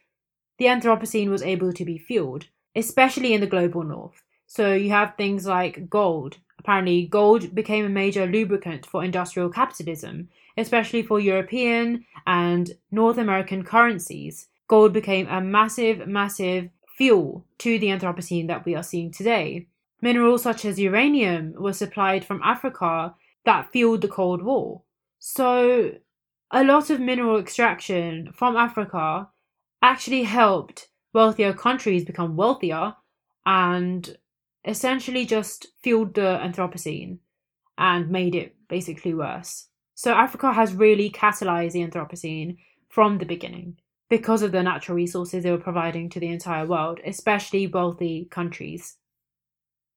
the 0.57 0.65
Anthropocene 0.65 1.29
was 1.29 1.41
able 1.41 1.71
to 1.73 1.85
be 1.85 1.97
fueled, 1.97 2.47
especially 2.75 3.33
in 3.33 3.41
the 3.41 3.47
global 3.47 3.83
north. 3.83 4.21
So, 4.47 4.73
you 4.73 4.89
have 4.89 5.15
things 5.15 5.45
like 5.45 5.89
gold, 5.89 6.37
Apparently, 6.61 7.07
gold 7.07 7.55
became 7.55 7.85
a 7.85 7.89
major 7.89 8.27
lubricant 8.27 8.85
for 8.85 9.03
industrial 9.03 9.49
capitalism, 9.49 10.29
especially 10.55 11.01
for 11.01 11.19
European 11.19 12.05
and 12.27 12.77
North 12.91 13.17
American 13.17 13.63
currencies. 13.63 14.47
Gold 14.67 14.93
became 14.93 15.27
a 15.27 15.41
massive, 15.41 16.07
massive 16.07 16.69
fuel 16.95 17.43
to 17.57 17.79
the 17.79 17.87
Anthropocene 17.87 18.45
that 18.45 18.63
we 18.63 18.75
are 18.75 18.83
seeing 18.83 19.09
today. 19.09 19.65
Minerals 20.01 20.43
such 20.43 20.63
as 20.63 20.79
uranium 20.79 21.55
were 21.57 21.73
supplied 21.73 22.23
from 22.23 22.39
Africa 22.43 23.15
that 23.43 23.71
fueled 23.71 24.01
the 24.01 24.07
Cold 24.07 24.43
War. 24.43 24.83
So, 25.17 25.93
a 26.51 26.63
lot 26.63 26.91
of 26.91 26.99
mineral 26.99 27.39
extraction 27.39 28.31
from 28.33 28.55
Africa 28.55 29.29
actually 29.81 30.23
helped 30.23 30.89
wealthier 31.11 31.53
countries 31.53 32.05
become 32.05 32.35
wealthier 32.35 32.93
and 33.47 34.15
essentially 34.65 35.25
just 35.25 35.67
fueled 35.81 36.13
the 36.13 36.39
Anthropocene 36.41 37.19
and 37.77 38.09
made 38.09 38.35
it 38.35 38.55
basically 38.69 39.13
worse. 39.13 39.67
So 39.95 40.13
Africa 40.13 40.53
has 40.53 40.73
really 40.73 41.09
catalyzed 41.09 41.73
the 41.73 41.87
Anthropocene 41.87 42.57
from 42.89 43.17
the 43.17 43.25
beginning 43.25 43.77
because 44.09 44.41
of 44.41 44.51
the 44.51 44.61
natural 44.61 44.95
resources 44.95 45.43
they 45.43 45.51
were 45.51 45.57
providing 45.57 46.09
to 46.09 46.19
the 46.19 46.27
entire 46.27 46.65
world, 46.65 46.99
especially 47.05 47.67
wealthy 47.67 48.27
countries. 48.29 48.97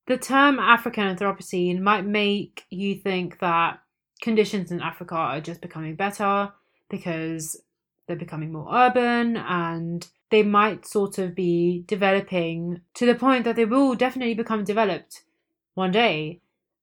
The 0.06 0.18
term 0.18 0.58
African 0.58 1.14
Anthropocene 1.14 1.80
might 1.80 2.04
make 2.06 2.64
you 2.70 2.94
think 2.94 3.38
that 3.40 3.80
conditions 4.22 4.70
in 4.70 4.80
Africa 4.80 5.14
are 5.14 5.40
just 5.40 5.60
becoming 5.60 5.96
better 5.96 6.52
because 6.90 7.60
they're 8.06 8.16
becoming 8.16 8.52
more 8.52 8.68
urban 8.72 9.36
and 9.36 10.08
they 10.30 10.42
might 10.42 10.86
sort 10.86 11.18
of 11.18 11.34
be 11.34 11.84
developing 11.86 12.80
to 12.94 13.06
the 13.06 13.14
point 13.14 13.44
that 13.44 13.56
they 13.56 13.64
will 13.64 13.94
definitely 13.94 14.34
become 14.34 14.64
developed 14.64 15.22
one 15.74 15.92
day. 15.92 16.40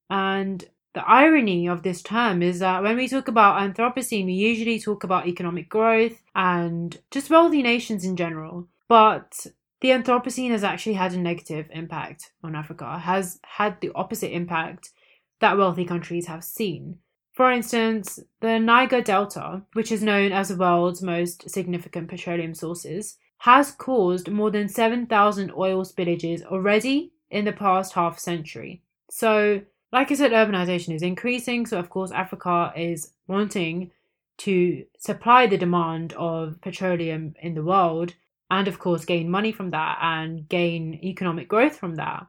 And 0.09 0.63
the 0.93 1.07
irony 1.07 1.67
of 1.67 1.83
this 1.83 2.01
term 2.01 2.41
is 2.41 2.59
that 2.59 2.83
when 2.83 2.97
we 2.97 3.07
talk 3.07 3.27
about 3.27 3.59
Anthropocene, 3.59 4.25
we 4.25 4.33
usually 4.33 4.79
talk 4.79 5.03
about 5.03 5.27
economic 5.27 5.69
growth 5.69 6.21
and 6.35 6.97
just 7.11 7.29
wealthy 7.29 7.61
nations 7.61 8.03
in 8.03 8.15
general. 8.15 8.67
But 8.87 9.47
the 9.79 9.89
Anthropocene 9.89 10.51
has 10.51 10.63
actually 10.63 10.93
had 10.93 11.13
a 11.13 11.19
negative 11.19 11.67
impact 11.71 12.31
on 12.43 12.55
Africa, 12.55 12.99
has 12.99 13.39
had 13.43 13.79
the 13.79 13.91
opposite 13.95 14.33
impact 14.33 14.91
that 15.39 15.57
wealthy 15.57 15.85
countries 15.85 16.27
have 16.27 16.43
seen. 16.43 16.99
For 17.33 17.51
instance, 17.51 18.19
the 18.41 18.59
Niger 18.59 19.01
Delta, 19.01 19.63
which 19.73 19.91
is 19.91 20.03
known 20.03 20.31
as 20.31 20.49
the 20.49 20.57
world's 20.57 21.01
most 21.01 21.49
significant 21.49 22.09
petroleum 22.09 22.53
sources, 22.53 23.17
has 23.39 23.71
caused 23.71 24.29
more 24.29 24.51
than 24.51 24.67
7,000 24.67 25.51
oil 25.57 25.83
spillages 25.83 26.43
already 26.43 27.13
in 27.29 27.45
the 27.45 27.53
past 27.53 27.93
half 27.93 28.19
century. 28.19 28.83
So, 29.09 29.61
like 29.91 30.11
I 30.11 30.15
said, 30.15 30.31
urbanization 30.31 30.93
is 30.93 31.01
increasing. 31.01 31.65
So, 31.65 31.79
of 31.79 31.89
course, 31.89 32.11
Africa 32.11 32.73
is 32.75 33.13
wanting 33.27 33.91
to 34.39 34.85
supply 34.99 35.47
the 35.47 35.57
demand 35.57 36.13
of 36.13 36.59
petroleum 36.61 37.35
in 37.41 37.55
the 37.55 37.63
world 37.63 38.13
and, 38.49 38.67
of 38.67 38.79
course, 38.79 39.05
gain 39.05 39.29
money 39.29 39.51
from 39.51 39.69
that 39.69 39.97
and 40.01 40.47
gain 40.49 40.99
economic 41.03 41.47
growth 41.47 41.77
from 41.77 41.95
that. 41.95 42.27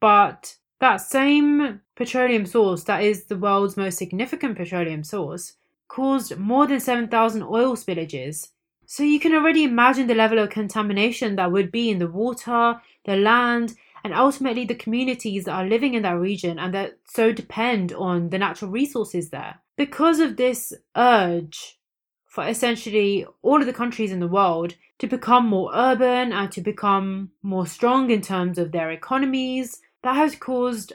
But 0.00 0.56
that 0.80 0.98
same 0.98 1.80
petroleum 1.96 2.46
source, 2.46 2.84
that 2.84 3.02
is 3.02 3.24
the 3.24 3.36
world's 3.36 3.76
most 3.76 3.98
significant 3.98 4.56
petroleum 4.56 5.02
source, 5.02 5.54
caused 5.88 6.36
more 6.38 6.66
than 6.66 6.80
7,000 6.80 7.42
oil 7.42 7.76
spillages. 7.76 8.48
So 8.86 9.02
you 9.02 9.20
can 9.20 9.34
already 9.34 9.64
imagine 9.64 10.06
the 10.06 10.14
level 10.14 10.38
of 10.38 10.50
contamination 10.50 11.36
that 11.36 11.52
would 11.52 11.70
be 11.70 11.90
in 11.90 11.98
the 11.98 12.06
water, 12.06 12.80
the 13.04 13.16
land, 13.16 13.74
and 14.04 14.14
ultimately 14.14 14.64
the 14.64 14.74
communities 14.74 15.44
that 15.44 15.52
are 15.52 15.66
living 15.66 15.94
in 15.94 16.02
that 16.02 16.18
region 16.18 16.58
and 16.58 16.72
that 16.72 16.98
so 17.04 17.32
depend 17.32 17.92
on 17.92 18.30
the 18.30 18.38
natural 18.38 18.70
resources 18.70 19.30
there. 19.30 19.60
Because 19.76 20.20
of 20.20 20.36
this 20.36 20.72
urge 20.96 21.78
for 22.26 22.46
essentially 22.46 23.26
all 23.42 23.60
of 23.60 23.66
the 23.66 23.72
countries 23.72 24.12
in 24.12 24.20
the 24.20 24.28
world 24.28 24.74
to 24.98 25.06
become 25.06 25.46
more 25.46 25.70
urban 25.74 26.32
and 26.32 26.50
to 26.52 26.60
become 26.60 27.30
more 27.42 27.66
strong 27.66 28.10
in 28.10 28.20
terms 28.20 28.58
of 28.58 28.72
their 28.72 28.90
economies, 28.90 29.80
that 30.02 30.16
has 30.16 30.36
caused 30.36 30.92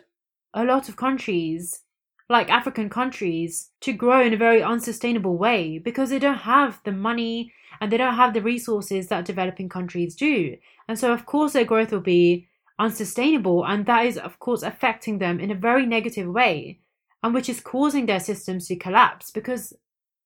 a 0.53 0.63
lot 0.63 0.89
of 0.89 0.95
countries, 0.95 1.81
like 2.29 2.49
African 2.49 2.89
countries, 2.89 3.71
to 3.81 3.93
grow 3.93 4.21
in 4.21 4.33
a 4.33 4.37
very 4.37 4.61
unsustainable 4.61 5.37
way 5.37 5.77
because 5.77 6.09
they 6.09 6.19
don't 6.19 6.39
have 6.39 6.79
the 6.85 6.91
money 6.91 7.53
and 7.81 7.91
they 7.91 7.97
don't 7.97 8.15
have 8.15 8.33
the 8.33 8.41
resources 8.41 9.07
that 9.07 9.25
developing 9.25 9.69
countries 9.69 10.15
do. 10.15 10.55
And 10.87 10.97
so, 10.97 11.11
of 11.11 11.25
course, 11.25 11.53
their 11.53 11.65
growth 11.65 11.91
will 11.91 12.01
be 12.01 12.47
unsustainable, 12.79 13.65
and 13.65 13.85
that 13.85 14.05
is, 14.05 14.17
of 14.17 14.39
course, 14.39 14.63
affecting 14.63 15.19
them 15.19 15.39
in 15.39 15.51
a 15.51 15.55
very 15.55 15.85
negative 15.85 16.27
way, 16.27 16.79
and 17.21 17.33
which 17.33 17.49
is 17.49 17.59
causing 17.59 18.05
their 18.05 18.19
systems 18.19 18.67
to 18.67 18.75
collapse 18.75 19.31
because 19.31 19.73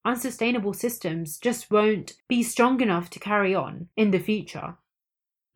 unsustainable 0.05 0.73
systems 0.73 1.37
just 1.37 1.69
won't 1.69 2.13
be 2.27 2.41
strong 2.41 2.81
enough 2.81 3.09
to 3.09 3.19
carry 3.19 3.53
on 3.53 3.89
in 3.97 4.11
the 4.11 4.19
future. 4.19 4.75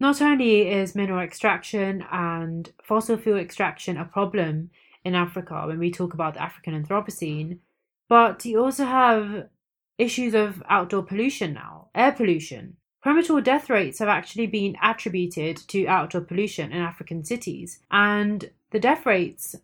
Not 0.01 0.19
only 0.19 0.67
is 0.67 0.95
mineral 0.95 1.19
extraction 1.19 2.03
and 2.11 2.73
fossil 2.81 3.17
fuel 3.17 3.37
extraction 3.37 3.97
a 3.97 4.03
problem 4.03 4.71
in 5.05 5.13
Africa 5.13 5.65
when 5.67 5.77
we 5.77 5.91
talk 5.91 6.15
about 6.15 6.33
the 6.33 6.41
African 6.41 6.73
Anthropocene, 6.73 7.59
but 8.09 8.43
you 8.43 8.63
also 8.63 8.85
have 8.85 9.47
issues 9.99 10.33
of 10.33 10.63
outdoor 10.67 11.03
pollution 11.03 11.53
now, 11.53 11.89
air 11.93 12.11
pollution. 12.13 12.77
Premature 13.03 13.41
death 13.41 13.69
rates 13.69 13.99
have 13.99 14.07
actually 14.07 14.47
been 14.47 14.75
attributed 14.81 15.55
to 15.67 15.85
outdoor 15.85 16.21
pollution 16.21 16.71
in 16.71 16.81
African 16.81 17.23
cities, 17.23 17.77
and 17.91 18.49
the 18.71 18.79
death 18.79 19.05
rates 19.05 19.55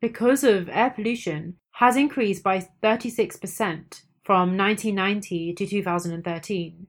because 0.00 0.42
of 0.42 0.68
air 0.68 0.90
pollution 0.90 1.58
has 1.74 1.96
increased 1.96 2.42
by 2.42 2.68
36% 2.82 4.02
from 4.24 4.56
1990 4.56 5.54
to 5.54 5.64
2013. 5.64 6.88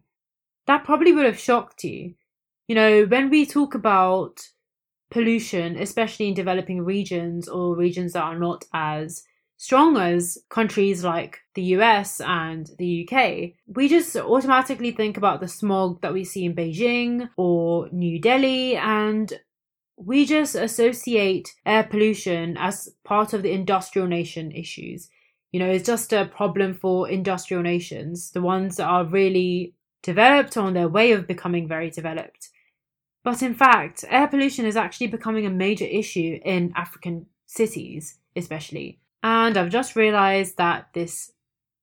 That 0.65 0.83
probably 0.83 1.11
would 1.11 1.25
have 1.25 1.37
shocked 1.37 1.83
you. 1.83 2.15
You 2.67 2.75
know, 2.75 3.05
when 3.05 3.29
we 3.29 3.45
talk 3.45 3.75
about 3.75 4.41
pollution, 5.09 5.77
especially 5.77 6.27
in 6.27 6.33
developing 6.33 6.83
regions 6.83 7.47
or 7.47 7.77
regions 7.77 8.13
that 8.13 8.23
are 8.23 8.37
not 8.37 8.65
as 8.73 9.23
strong 9.55 9.97
as 9.97 10.37
countries 10.49 11.03
like 11.03 11.39
the 11.55 11.63
US 11.77 12.19
and 12.19 12.69
the 12.77 13.07
UK, 13.07 13.53
we 13.67 13.87
just 13.87 14.15
automatically 14.17 14.91
think 14.91 15.15
about 15.15 15.39
the 15.39 15.47
smog 15.47 16.01
that 16.01 16.13
we 16.13 16.25
see 16.25 16.43
in 16.43 16.55
Beijing 16.55 17.29
or 17.37 17.89
New 17.91 18.19
Delhi 18.19 18.75
and 18.75 19.33
we 19.95 20.25
just 20.25 20.53
associate 20.53 21.55
air 21.65 21.83
pollution 21.83 22.55
as 22.57 22.89
part 23.03 23.33
of 23.33 23.43
the 23.43 23.51
industrial 23.51 24.07
nation 24.07 24.51
issues. 24.51 25.09
You 25.51 25.61
know, 25.61 25.69
it's 25.69 25.87
just 25.87 26.11
a 26.11 26.25
problem 26.25 26.75
for 26.75 27.09
industrial 27.09 27.63
nations, 27.63 28.31
the 28.31 28.41
ones 28.41 28.75
that 28.75 28.85
are 28.85 29.05
really 29.05 29.73
developed 30.03 30.57
on 30.57 30.73
their 30.73 30.89
way 30.89 31.13
of 31.13 31.25
becoming 31.25 31.67
very 31.67 31.89
developed. 31.89 32.49
But 33.27 33.43
in 33.43 33.55
fact, 33.55 34.05
air 34.07 34.29
pollution 34.29 34.65
is 34.65 34.77
actually 34.77 35.07
becoming 35.07 35.45
a 35.45 35.49
major 35.49 35.83
issue 35.83 36.39
in 36.45 36.71
African 36.77 37.25
cities, 37.45 38.19
especially. 38.37 39.01
And 39.21 39.57
I've 39.57 39.69
just 39.69 39.97
realized 39.97 40.55
that 40.55 40.93
this 40.93 41.33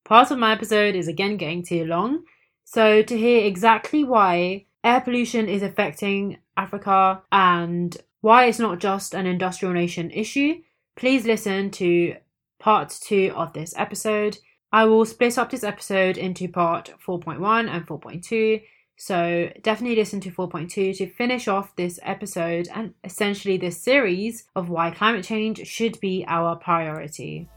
part 0.07 0.30
of 0.30 0.38
my 0.38 0.53
episode 0.53 0.95
is 0.95 1.07
again 1.07 1.36
getting 1.36 1.62
too 1.62 1.84
long. 1.84 2.24
So, 2.64 3.03
to 3.03 3.18
hear 3.18 3.45
exactly 3.45 4.05
why 4.05 4.64
air 4.82 5.03
pollution 5.03 5.51
is 5.51 5.62
affecting 5.62 6.38
Africa 6.57 7.22
and 7.30 7.95
why 8.22 8.47
it's 8.47 8.59
not 8.59 8.78
just 8.78 9.12
an 9.14 9.26
industrial 9.26 9.74
nation 9.74 10.11
issue, 10.12 10.62
please 10.97 11.26
listen 11.26 11.70
to 11.72 12.16
part 12.59 12.88
two 13.03 13.34
of 13.36 13.53
this 13.53 13.74
episode. 13.76 14.38
I 14.72 14.86
will 14.86 15.05
split 15.05 15.36
up 15.36 15.51
this 15.51 15.62
episode 15.62 16.16
into 16.16 16.49
part 16.49 16.95
4.1 17.07 17.68
and 17.68 17.86
4.2 17.86 18.62
so 18.97 19.51
definitely 19.62 19.97
listen 19.97 20.20
to 20.20 20.30
4.2 20.30 20.97
to 20.97 21.11
finish 21.11 21.49
off 21.49 21.74
this 21.76 21.99
episode 22.03 22.68
and 22.72 22.95
essentially 23.03 23.57
this 23.57 23.82
series 23.82 24.45
of 24.55 24.68
why 24.68 24.90
climate 24.90 25.24
change 25.24 25.66
should 25.66 25.99
be 26.01 26.24
our 26.28 26.57
priority. 26.57 27.49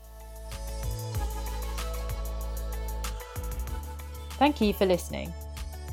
Thank 4.31 4.61
you 4.61 4.73
for 4.73 4.85
listening. 4.85 5.33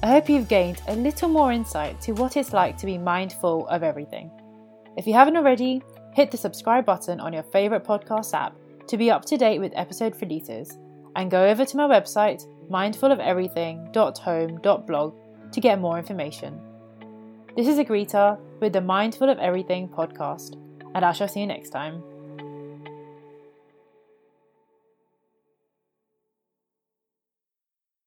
I 0.03 0.09
hope 0.09 0.28
you've 0.28 0.49
gained 0.49 0.82
a 0.88 0.97
little 0.97 1.30
more 1.30 1.51
insight 1.51 1.99
to 2.03 2.12
what 2.12 2.36
it's 2.36 2.53
like 2.53 2.76
to 2.78 2.86
be 2.86 2.99
mindful 2.99 3.66
of 3.68 3.82
everything. 3.82 4.30
If 4.97 5.07
you 5.07 5.14
haven't 5.14 5.36
already, 5.36 5.82
hit 6.14 6.30
the 6.30 6.36
subscribe 6.36 6.84
button 6.84 7.20
on 7.20 7.32
your 7.32 7.42
favourite 7.45 7.84
podcast 7.84 8.34
app 8.34 8.55
to 8.86 8.99
be 8.99 9.11
up 9.11 9.24
to 9.26 9.38
date 9.38 9.61
with 9.61 9.72
episode 9.74 10.14
releases, 10.20 10.78
and 11.16 11.30
go 11.30 11.49
over 11.49 11.64
to 11.64 11.76
my 11.76 11.88
website 11.88 12.45
mindfulofeverything.home.blog 12.70 15.24
to 15.55 15.61
get 15.61 15.80
more 15.80 15.98
information. 15.98 16.61
This 17.57 17.68
is 17.68 17.78
Agrita 17.78 18.36
with 18.61 18.72
the 18.72 18.80
Mindful 18.80 19.30
of 19.30 19.38
Everything 19.38 19.88
podcast, 19.88 20.57
and 20.96 21.05
I 21.05 21.12
shall 21.12 21.28
see 21.28 21.40
you 21.40 21.46
next 21.46 21.70
time. 21.70 22.02